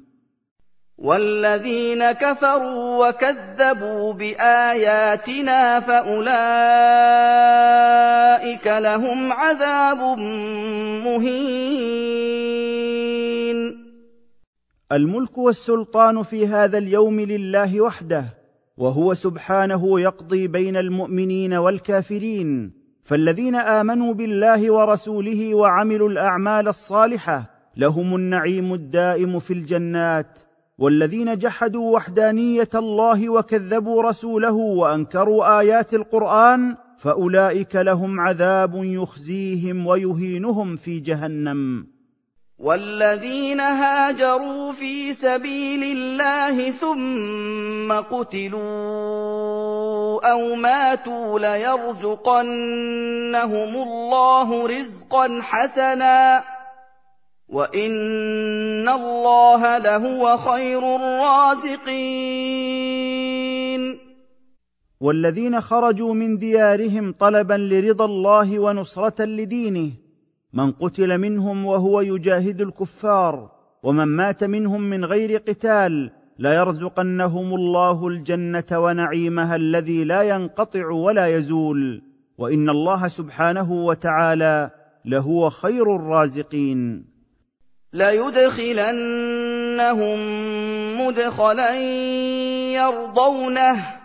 [0.99, 6.27] والذين كفروا وكذبوا بآياتنا فأولئك
[8.67, 9.97] لهم عذاب
[11.07, 11.99] مهين.
[14.91, 18.25] الملك والسلطان في هذا اليوم لله وحده
[18.77, 22.71] وهو سبحانه يقضي بين المؤمنين والكافرين.
[23.03, 30.48] فالذين آمنوا بالله ورسوله وعملوا الأعمال الصالحة لهم النعيم الدائم في الجنات.
[30.79, 40.99] والذين جحدوا وحدانية الله وكذبوا رسوله وأنكروا آيات القرآن فأولئك لهم عذاب يخزيهم ويهينهم في
[40.99, 41.87] جهنم.
[42.59, 48.59] والذين هاجروا في سبيل الله ثم قتلوا
[50.31, 52.49] أو ماتوا ليرزقنهم
[53.83, 56.43] الله رزقا حسنا.
[57.49, 62.29] وان الله لهو خير الرازقين
[64.99, 69.91] والذين خرجوا من ديارهم طلبا لرضا الله ونصره لدينه
[70.53, 73.51] من قتل منهم وهو يجاهد الكفار
[73.83, 82.01] ومن مات منهم من غير قتال ليرزقنهم الله الجنه ونعيمها الذي لا ينقطع ولا يزول
[82.37, 84.71] وان الله سبحانه وتعالى
[85.05, 87.05] لهو خير الرازقين
[87.93, 88.99] ليدخلنهم
[91.01, 91.75] مدخلا
[92.73, 93.99] يرضونه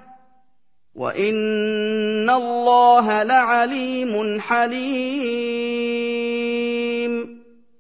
[0.95, 5.85] وان الله لعليم حليم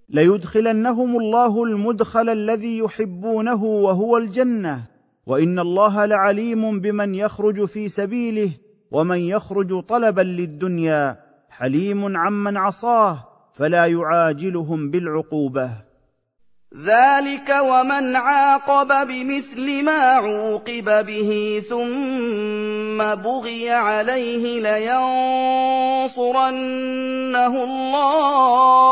[0.08, 4.84] ليدخلنهم الله المدخل الذي يحبونه وهو الجنه
[5.26, 8.50] وان الله لعليم بمن يخرج في سبيله
[8.90, 11.16] ومن يخرج طلبا للدنيا
[11.48, 15.93] حليم عمن عصاه فلا يعاجلهم بالعقوبه
[16.74, 26.44] ذلك ومن عاقب بمثل ما عوقب به ثم بغي عليه لينصرنه
[27.64, 28.84] الله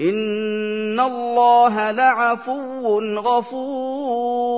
[0.00, 4.52] ان الله لعفو غفور.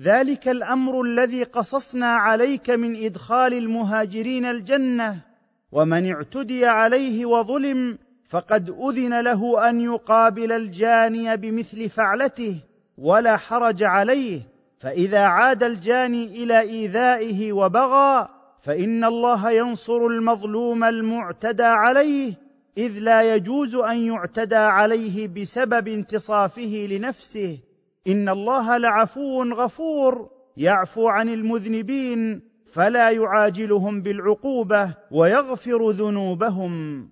[0.00, 5.32] ذلك الامر الذي قصصنا عليك من ادخال المهاجرين الجنه
[5.72, 7.98] ومن اعتدي عليه وظلم
[8.32, 12.60] فقد أذن له أن يقابل الجاني بمثل فعلته
[12.98, 14.40] ولا حرج عليه
[14.78, 18.28] فإذا عاد الجاني إلى إيذائه وبغى
[18.58, 22.34] فإن الله ينصر المظلوم المعتدى عليه
[22.78, 27.58] إذ لا يجوز أن يعتدى عليه بسبب انتصافه لنفسه.
[28.06, 37.08] إن الله لعفو غفور يعفو عن المذنبين فلا يعاجلهم بالعقوبة ويغفر ذنوبهم.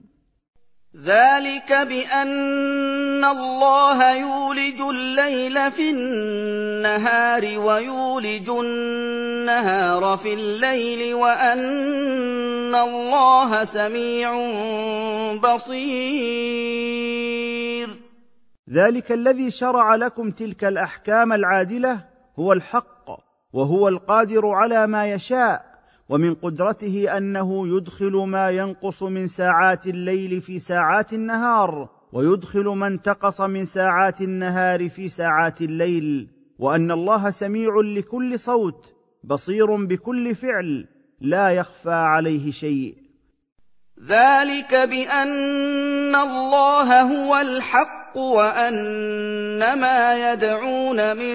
[0.96, 14.30] ذلك بأن الله يولج الليل في النهار ويولج النهار في الليل وأن الله سميع
[15.36, 16.80] بصير.
[18.70, 22.04] ذلك الذي شرع لكم تلك الأحكام العادلة
[22.38, 23.10] هو الحق
[23.52, 25.69] وهو القادر على ما يشاء
[26.10, 33.40] ومن قدرته أنه يدخل ما ينقص من ساعات الليل في ساعات النهار ويدخل ما انتقص
[33.40, 38.94] من ساعات النهار في ساعات الليل وأن الله سميع لكل صوت
[39.24, 40.88] بصير بكل فعل
[41.20, 42.99] لا يخفى عليه شيء.
[44.08, 51.34] ذلك بأن الله هو الحق وأن ما يدعون من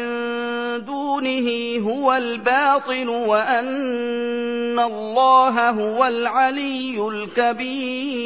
[0.86, 1.50] دونه
[1.80, 8.26] هو الباطل وأن الله هو العلي الكبير.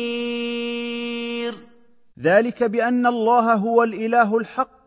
[2.20, 4.80] ذلك بأن الله هو الإله الحق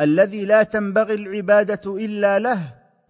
[0.00, 2.58] الذي لا تنبغي العبادة إلا له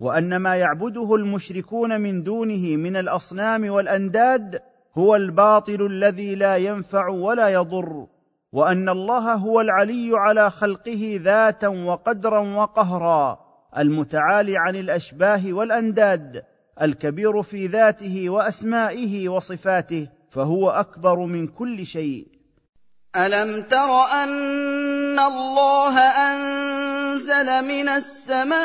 [0.00, 4.62] وأن ما يعبده المشركون من دونه من الأصنام والأنداد
[4.98, 8.06] هو الباطل الذي لا ينفع ولا يضر
[8.52, 13.38] وأن الله هو العلي على خلقه ذاتا وقدرا وقهرا
[13.78, 16.42] المتعالي عن الأشباه والأنداد
[16.82, 22.26] الكبير في ذاته وأسمائه وصفاته فهو أكبر من كل شيء.
[23.16, 28.62] ألم تر أن الله أنزل من السماء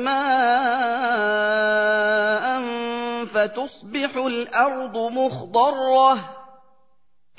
[0.00, 0.87] ماء
[3.38, 6.14] فتصبح الأرض مخضرة.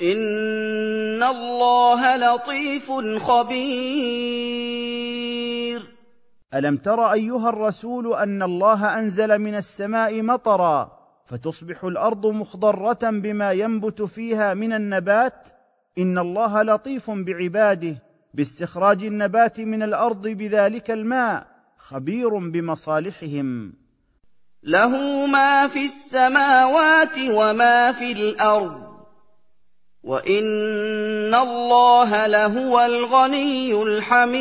[0.02, 2.92] إن الله لطيف
[3.22, 3.60] خبير.
[6.54, 14.02] ألم تر أيها الرسول أن الله أنزل من السماء مطرا فتصبح الأرض مخضرة بما ينبت
[14.02, 15.48] فيها من النبات؟
[15.98, 18.02] إن الله لطيف بعباده
[18.34, 21.46] باستخراج النبات من الأرض بذلك الماء
[21.76, 23.72] خبير بمصالحهم.
[24.62, 28.90] له ما في السماوات وما في الأرض.
[30.02, 34.40] وإن الله لهو الغني الحميد.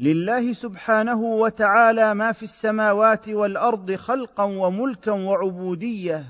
[0.00, 6.24] لله سبحانه وتعالى ما في السماوات والأرض خلقا وملكا وعبودية.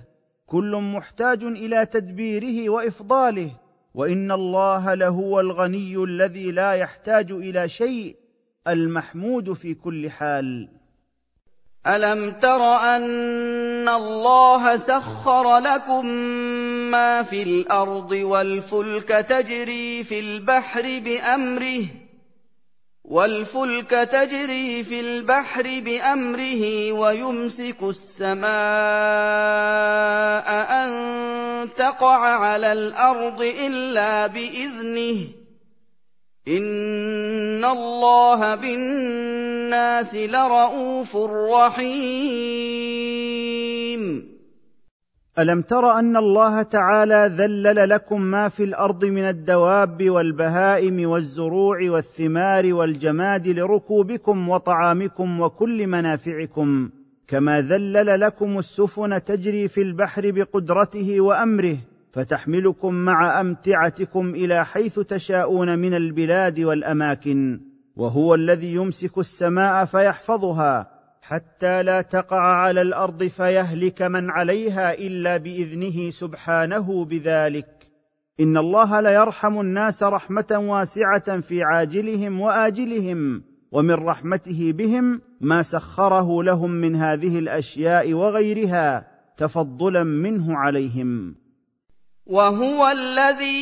[0.46, 3.50] كل محتاج إلى تدبيره وإفضاله.
[3.94, 8.16] وإن الله لهو الغني الذي لا يحتاج إلى شيء
[8.68, 10.68] المحمود في كل حال.
[11.86, 16.06] ألم تر أن الله سخر لكم
[16.90, 21.84] ما في الأرض والفلك تجري في البحر بأمره
[23.08, 28.48] وَالْفُلْكَ تَجْرِي فِي الْبَحْرِ بِأَمْرِهِ وَيُمْسِكُ السَّمَاءَ
[30.84, 30.90] أَن
[31.76, 35.47] تَقَعَ عَلَى الْأَرْضِ إِلَّا بِإِذْنِهِ ۗ.
[36.48, 42.38] إِنَّ اللَّهَ بِالنَّاسِ لَرَءُوفٌ رَّحِيمٌ.
[45.38, 52.74] الم تر ان الله تعالى ذلل لكم ما في الأرض من الدواب والبهائم والزروع والثمار
[52.74, 56.90] والجماد لركوبكم وطعامكم وكل منافعكم.
[57.28, 61.76] كما ذلل لكم السفن تجري في البحر بقدرته وامره
[62.12, 67.60] فتحملكم مع أمتعتكم إلى حيث تشاءون من البلاد والأماكن
[67.96, 70.90] وهو الذي يمسك السماء فيحفظها
[71.22, 77.66] حتى لا تقع على الأرض فيهلك من عليها إلا بإذنه سبحانه بذلك.
[78.40, 83.42] إن الله ليرحم الناس رحمة واسعة في عاجلهم وآجلهم
[83.72, 89.06] ومن رحمته بهم ما سخره لهم من هذه الأشياء وغيرها
[89.36, 91.34] تفضلا منه عليهم.
[92.28, 93.58] وهو الذي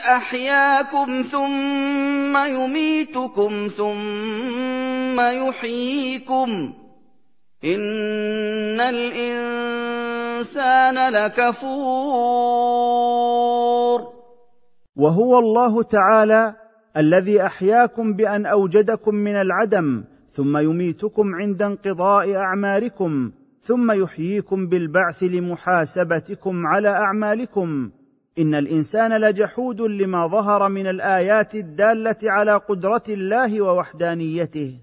[0.00, 6.72] أحياكم ثم يميتكم ثم يحييكم.
[7.64, 10.12] إن الإنسان
[11.12, 12.60] لكفور.
[14.96, 16.54] وهو الله تعالى
[16.96, 23.30] الذي أحياكم بأن أوجدكم من العدم ثم يميتكم عند انقضاء اعماركم
[23.62, 27.90] ثم يحييكم بالبعث لمحاسبتكم على أعمالكم.
[28.38, 34.78] إن الإنسان لجحود لما ظهر من الآيات الدالة على قدرة الله ووحدانيته.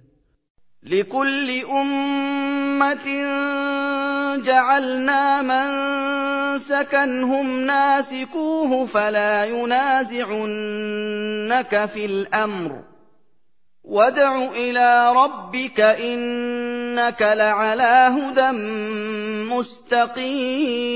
[0.84, 3.08] لكل أمة
[4.46, 5.68] جعلنا من
[6.60, 10.26] سكنهم ناسكوه فلا ينازعنك
[11.86, 12.84] في الأمر.
[13.88, 18.52] وادع إلى ربك انك لعلى هدى
[19.56, 20.88] مستقيم.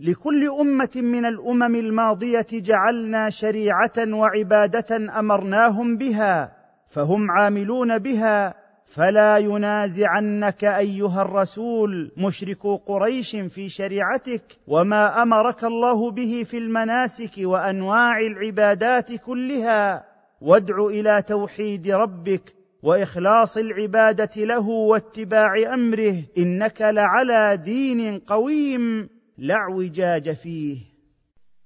[0.00, 6.56] لكل امه من الامم الماضيه جعلنا شريعه وعباده امرناهم بها
[6.88, 16.42] فهم عاملون بها فلا ينازعنك أيها الرسول مشركو قريش في شريعتك وما أمرك الله به
[16.46, 20.04] في المناسك وأنواع العبادات كلها.
[20.40, 26.14] وادع إلى توحيد ربك وإخلاص العبادة له واتباع أمره.
[26.38, 29.08] إنك لعلى دين قويم
[29.38, 30.76] لا اعوجاج فيه.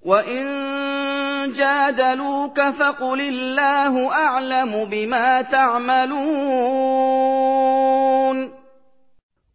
[0.02, 0.89] وإن
[1.46, 7.20] جادلوك فقل الله أعلم بما تعملون.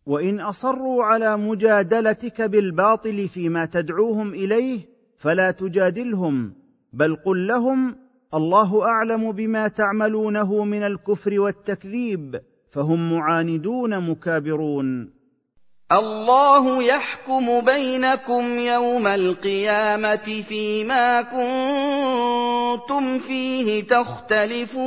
[0.06, 4.80] وإن أصروا على مجادلتك بالباطل فيما تدعوهم إليه
[5.18, 6.54] فلا تجادلهم
[6.94, 7.96] بل قل لهم
[8.34, 15.15] الله أعلم بما تعملونه من الكفر والتكذيب فهم معاندون مكابرون.
[15.92, 24.86] الله يحكم بينكم يوم القيامة فيما كنتم فيه تختلفون.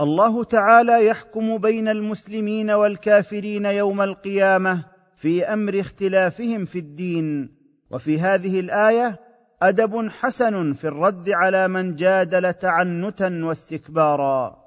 [0.00, 4.84] الله تعالى يحكم بين المسلمين والكافرين يوم القيامة
[5.16, 7.56] في أمر اختلافهم في الدين.
[7.90, 9.20] وفي هذه الآية
[9.62, 14.61] أدب حسن في الرد على من جادل تعنتا واستكبارا.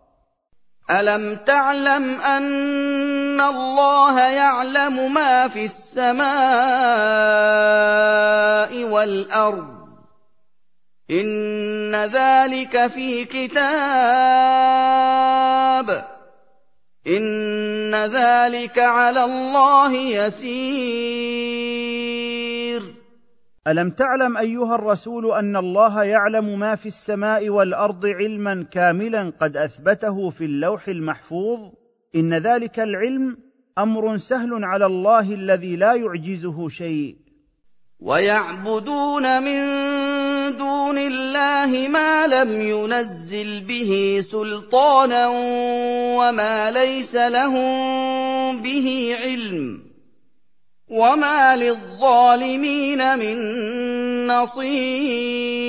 [0.92, 6.26] الم تعلم ان الله يعلم ما في السماء
[8.84, 9.76] والارض
[11.12, 13.66] ان ذلك في كتاب
[17.08, 21.66] ان ذلك على الله يسير
[23.68, 30.30] ألم تعلم أيها الرسول أن الله يعلم ما في السماء والأرض علما كاملا قد أثبته
[30.30, 31.60] في اللوح المحفوظ؟
[32.16, 33.38] إن ذلك العلم
[33.78, 37.16] أمر سهل على الله الذي لا يعجزه شيء.
[38.00, 39.62] ويعبدون من
[40.58, 45.28] دون الله ما لم ينزل به سلطانا
[46.18, 49.85] وما ليس لهم به علم.
[50.90, 53.38] وما للظالمين من
[54.28, 55.66] نصير.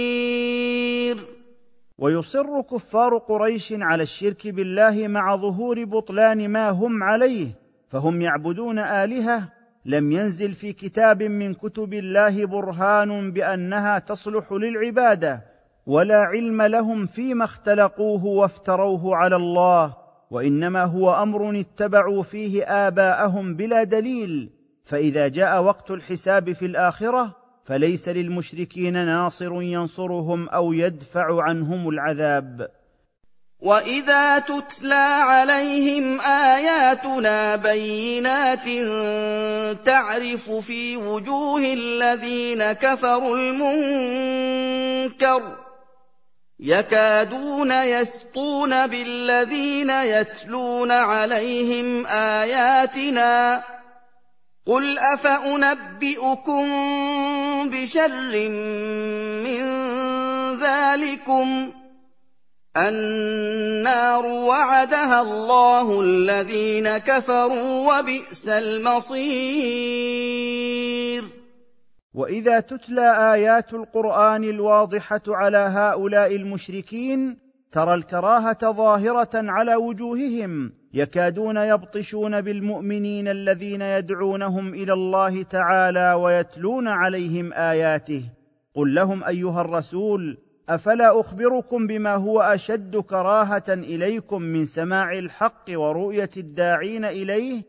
[1.98, 7.48] ويصر كفار قريش على الشرك بالله مع ظهور بطلان ما هم عليه
[7.88, 9.52] فهم يعبدون الهه
[9.84, 15.42] لم ينزل في كتاب من كتب الله برهان بانها تصلح للعباده
[15.86, 19.96] ولا علم لهم فيما اختلقوه وافتروه على الله
[20.30, 24.55] وانما هو أمر اتبعوا فيه اباءهم بلا دليل.
[24.86, 32.70] فإذا جاء وقت الحساب في الآخرة فليس للمشركين ناصر ينصرهم أو يدفع عنهم العذاب.
[33.60, 38.68] وإذا تتلى عليهم آياتنا بينات
[39.86, 44.46] تعرف في وجوه الذين كفروا المنكر
[46.60, 53.62] يكادون يسطون بالذين يتلون عليهم آياتنا
[54.66, 56.66] قل افانبئكم
[57.70, 58.48] بشر
[59.44, 59.62] من
[60.58, 61.70] ذلكم
[62.76, 69.76] النار وعدها الله الذين كفروا وبئس المصير
[72.14, 77.38] واذا تتلى ايات القران الواضحه على هؤلاء المشركين
[77.72, 87.52] ترى الكراهه ظاهره على وجوههم يكادون يبطشون بالمؤمنين الذين يدعونهم إلى الله تعالى ويتلون عليهم
[87.52, 88.22] آياته.
[88.74, 90.38] قل لهم أيها الرسول
[90.68, 97.62] أفلا أخبركم بما هو أشد كراهة إليكم من سماع الحق ورؤية الداعين إليه؟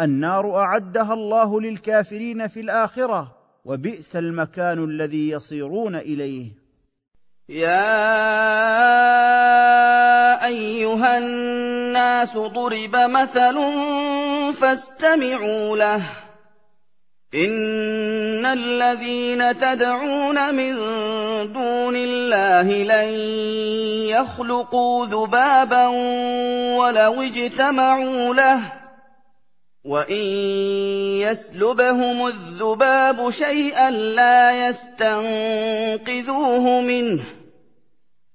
[0.00, 6.61] النار أعدها الله للكافرين في الآخرة وبئس المكان الذي يصيرون إليه.
[7.48, 8.06] يا
[10.46, 13.58] ايها الناس ضرب مثل
[14.60, 16.02] فاستمعوا له
[17.34, 20.74] ان الذين تدعون من
[21.52, 23.08] دون الله لن
[24.08, 25.86] يخلقوا ذبابا
[26.76, 28.81] ولو اجتمعوا له
[29.84, 30.22] وان
[31.26, 36.00] يسلبهم الذباب شيئا لا يستنقذوه
[36.80, 37.22] منه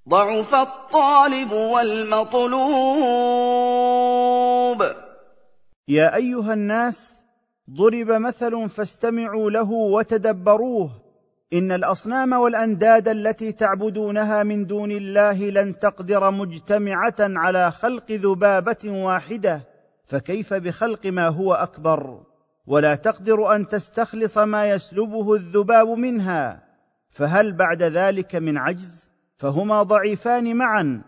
[0.08, 2.52] ضعف الطالب والمطلوب.
[5.88, 7.22] يا ايها الناس
[7.70, 10.90] ضرب مثل فاستمعوا له وتدبروه.
[11.52, 19.77] ان الاصنام والانداد التي تعبدونها من دون الله لن تقدر مجتمعه على خلق ذبابه واحدة
[20.08, 22.20] فكيف بخلق ما هو أكبر؟
[22.66, 26.62] ولا تقدر أن تستخلص ما يسلبه الذباب منها.
[27.10, 31.02] فهل بعد ذلك من عجز؟ فهما ضعيفان معا.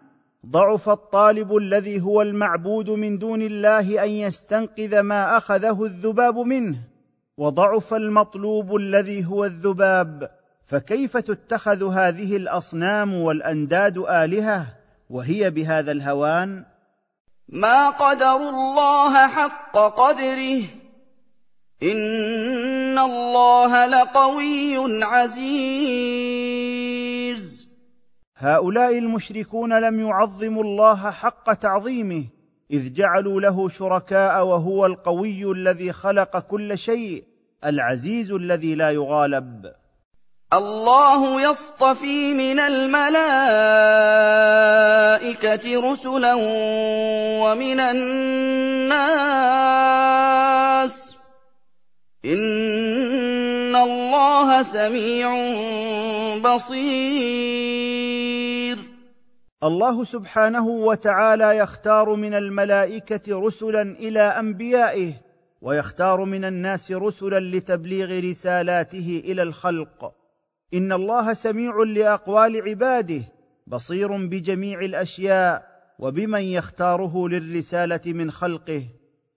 [0.47, 6.79] ضعف الطالب الذي هو المعبود من دون الله أن يستنقذ ما أخذه الذباب منه.
[7.37, 10.31] وضعف المطلوب الذي هو الذباب.
[10.65, 14.67] فكيف تتخذ هذه الأصنام والأنداد آلهة؟
[15.11, 16.65] وهي بهذا الهوان
[17.53, 20.63] ما قدروا الله حق قدره.
[21.83, 26.51] إن الله لقوي عزيز.
[28.37, 32.25] هؤلاء المشركون لم يعظموا الله حق تعظيمه
[32.71, 37.25] إذ جعلوا له شركاء وهو القوي الذي خلق كل شيء
[37.65, 39.80] العزيز الذي لا يغالب.
[40.53, 43.11] الله يصطفي من الملائكة
[45.93, 46.35] رسلا
[47.43, 49.11] ومن الناس.
[52.25, 55.29] إن الله سميع
[56.39, 57.71] بصير.
[59.65, 65.13] الله سبحانه وتعالى يختار من الملائكة رسلا إلى أنبيائه
[65.63, 70.20] ويختار من الناس رسلا لتبليغ رسالاته إلى الخلق.
[70.75, 73.23] ان الله سميع لاقوال عباده
[73.67, 78.83] بصير بجميع الاشياء وبمن يختاره للرساله من خلقه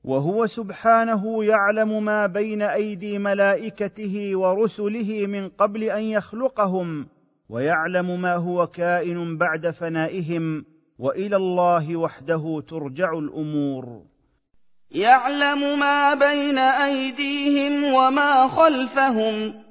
[0.03, 7.07] وهو سبحانه يعلم ما بين ايدي ملائكته ورسله من قبل ان يخلقهم
[7.49, 10.65] ويعلم ما هو كائن بعد فنائهم
[10.99, 14.01] والى الله وحده ترجع الأمور.
[14.91, 19.62] يعلم ما بين ايديهم وما خلفهم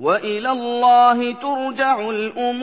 [0.00, 2.60] وإلى الله ترجع الأمور.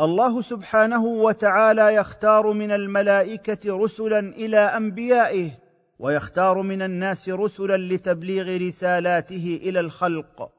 [0.00, 5.50] الله سبحانه وتعالى يختار من الملائكة رسلا إلى أنبيائه
[5.98, 10.50] ويختار من الناس رسلا لتبليغ رسالاته إلى الخلق.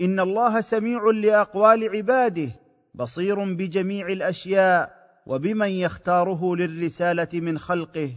[0.00, 2.48] إن الله سميع لأقوال عباده
[2.94, 8.10] بصير بجميع الأشياء وبمن يختاره للرسالة من خلقه.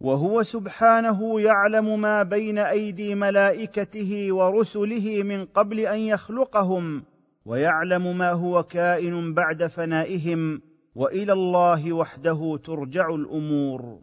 [0.00, 7.04] وهو سبحانه يعلم ما بين أيدي ملائكته ورسله من قبل أن يخلقهم
[7.46, 10.62] ويعلم ما هو كائن بعد فنائهم
[10.94, 13.98] وإلى الله وحده ترجع الأمور.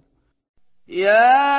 [0.88, 1.58] يا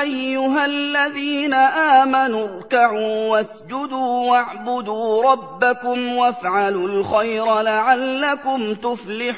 [0.00, 9.32] أيها الذين آمنوا اركعوا واسجدوا واعبدوا ربكم وافعلوا الخير لعلكم تفلحون.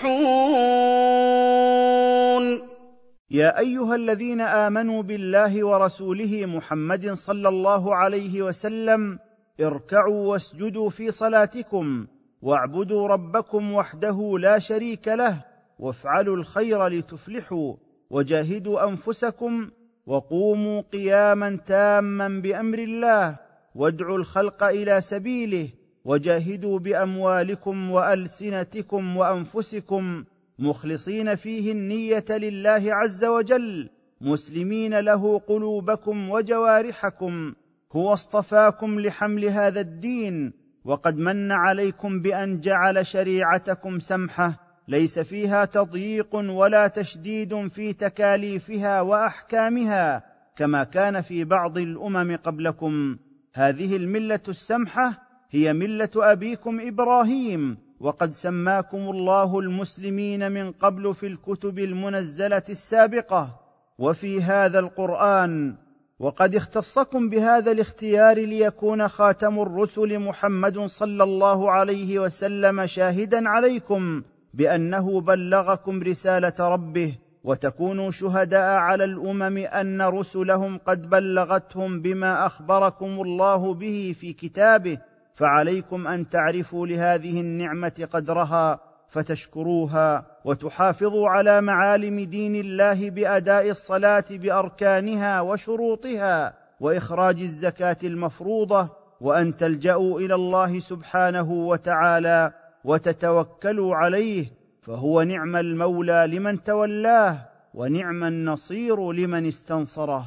[3.31, 9.19] يا أيها الذين آمنوا بالله ورسوله محمد صلى الله عليه وسلم
[9.61, 12.07] اركعوا واسجدوا في صلاتكم
[12.43, 15.45] واعبدوا ربكم وحده لا شريك له
[15.79, 17.75] وافعلوا الخير لتفلحوا
[18.11, 19.71] وجاهدوا أنفسكم
[20.07, 23.39] وقوموا قياما تاما بأمر الله
[23.75, 25.69] وادعوا الخلق إلى سبيله
[26.05, 30.25] وجاهدوا بأموالكم وألسنتكم وأنفسكم
[30.59, 33.91] مخلصين فيه النية لله عز وجل
[34.21, 37.55] مسلمين له قلوبكم وجوارحكم
[37.93, 40.53] هو اصطفاكم لحمل هذا الدين
[40.85, 50.23] وقد من عليكم بأن جعل شريعتكم سمحة ليس فيها تضييق ولا تشديد في تكاليفها وأحكامها
[50.57, 53.17] كما كان في بعض الأمم قبلكم.
[53.55, 55.13] هذه الملة السمحة
[55.51, 57.77] هي ملة أبيكم إبراهيم.
[58.01, 63.61] وقد سماكم الله المسلمين من قبل في الكتب المنزلة السابقة
[63.99, 65.75] وفي هذا القرآن
[66.19, 74.23] وقد اختصكم بهذا الاختيار ليكون خاتم الرسل محمد صلى الله عليه وسلم شاهدا عليكم
[74.55, 77.15] بأنه بلغكم رسالة ربه
[77.45, 84.99] وتكونوا شهداء على الأمم أن رسلهم قد بلغتهم بما أخبركم الله به في كتابه
[85.35, 95.41] فعليكم أن تعرفوا لهذه النعمة قدرها فتشكروها وتحافظوا على معالم دين الله بأداء الصلاة بأركانها
[95.41, 98.91] وشروطها وإخراج الزكاة المفروضة
[99.21, 102.53] وأن تلجأوا إلى الله سبحانه وتعالى
[102.85, 104.47] وتتوكلوا عليه
[104.83, 110.27] فهو نعم المولى لمن تولاه ونعم النصير لمن استنصره.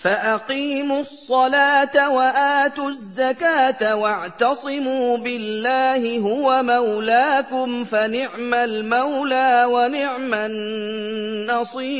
[0.00, 11.90] فأقيموا الصلاة وآتوا الزكاة واعتصموا بالله هو مولاكم فنعم المولى ونعم النصير.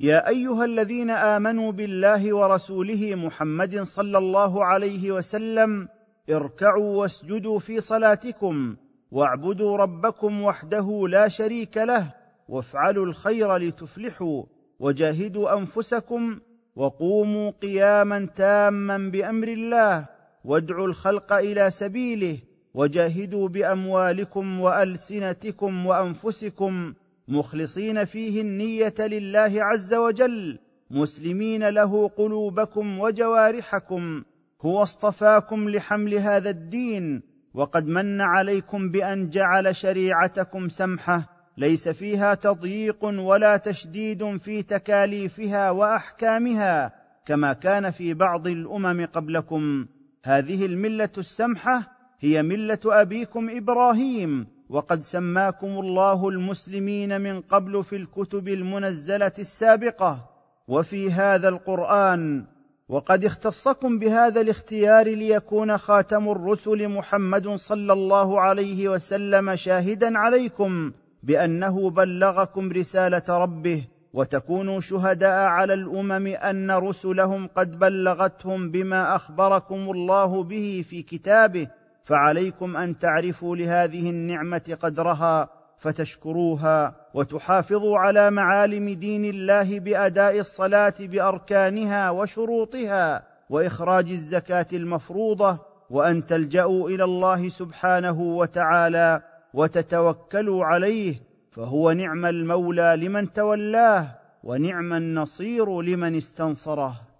[0.00, 5.88] يا أيها الذين آمنوا بالله ورسوله محمد صلى الله عليه وسلم
[6.30, 8.76] اركعوا واسجدوا في صلاتكم
[9.10, 12.21] واعبدوا ربكم وحده لا شريك له
[12.52, 14.44] وافعلوا الخير لتفلحوا
[14.78, 16.40] وجاهدوا أنفسكم
[16.76, 20.08] وقوموا قياما تاما بأمر الله
[20.44, 22.38] وادعوا الخلق إلى سبيله
[22.74, 26.94] وجاهدوا بأموالكم وألسنتكم وأنفسكم
[27.28, 30.58] مخلصين فيه النية لله عز وجل
[30.90, 34.22] مسلمين له قلوبكم وجوارحكم
[34.62, 37.22] هو اصطفاكم لحمل هذا الدين
[37.54, 46.92] وقد من عليكم بأن جعل شريعتكم سمحة ليس فيها تضييق ولا تشديد في تكاليفها وأحكامها
[47.26, 49.86] كما كان في بعض الأمم قبلكم.
[50.24, 51.82] هذه الملة السمحة
[52.20, 60.30] هي ملة أبيكم إبراهيم وقد سماكم الله المسلمين من قبل في الكتب المنزلة السابقة
[60.68, 62.44] وفي هذا القرآن.
[62.88, 70.92] وقد اختصكم بهذا الاختيار ليكون خاتم الرسل محمد صلى الله عليه وسلم شاهدا عليكم.
[71.22, 80.42] بأنه بلغكم رسالة ربه وتكونوا شهداء على الأمم أن رسلهم قد بلغتهم بما أخبركم الله
[80.42, 81.68] به في كتابه
[82.04, 92.10] فعليكم أن تعرفوا لهذه النعمة قدرها فتشكروها وتحافظوا على معالم دين الله بأداء الصلاة بأركانها
[92.10, 95.58] وشروطها وإخراج الزكاة المفروضة
[95.90, 99.22] وأن تلجأوا إلى الله سبحانه وتعالى
[99.54, 101.14] وتتوكلوا عليه
[101.50, 107.11] فهو نعم المولى لمن تولاه ونعم النصير لمن استنصره.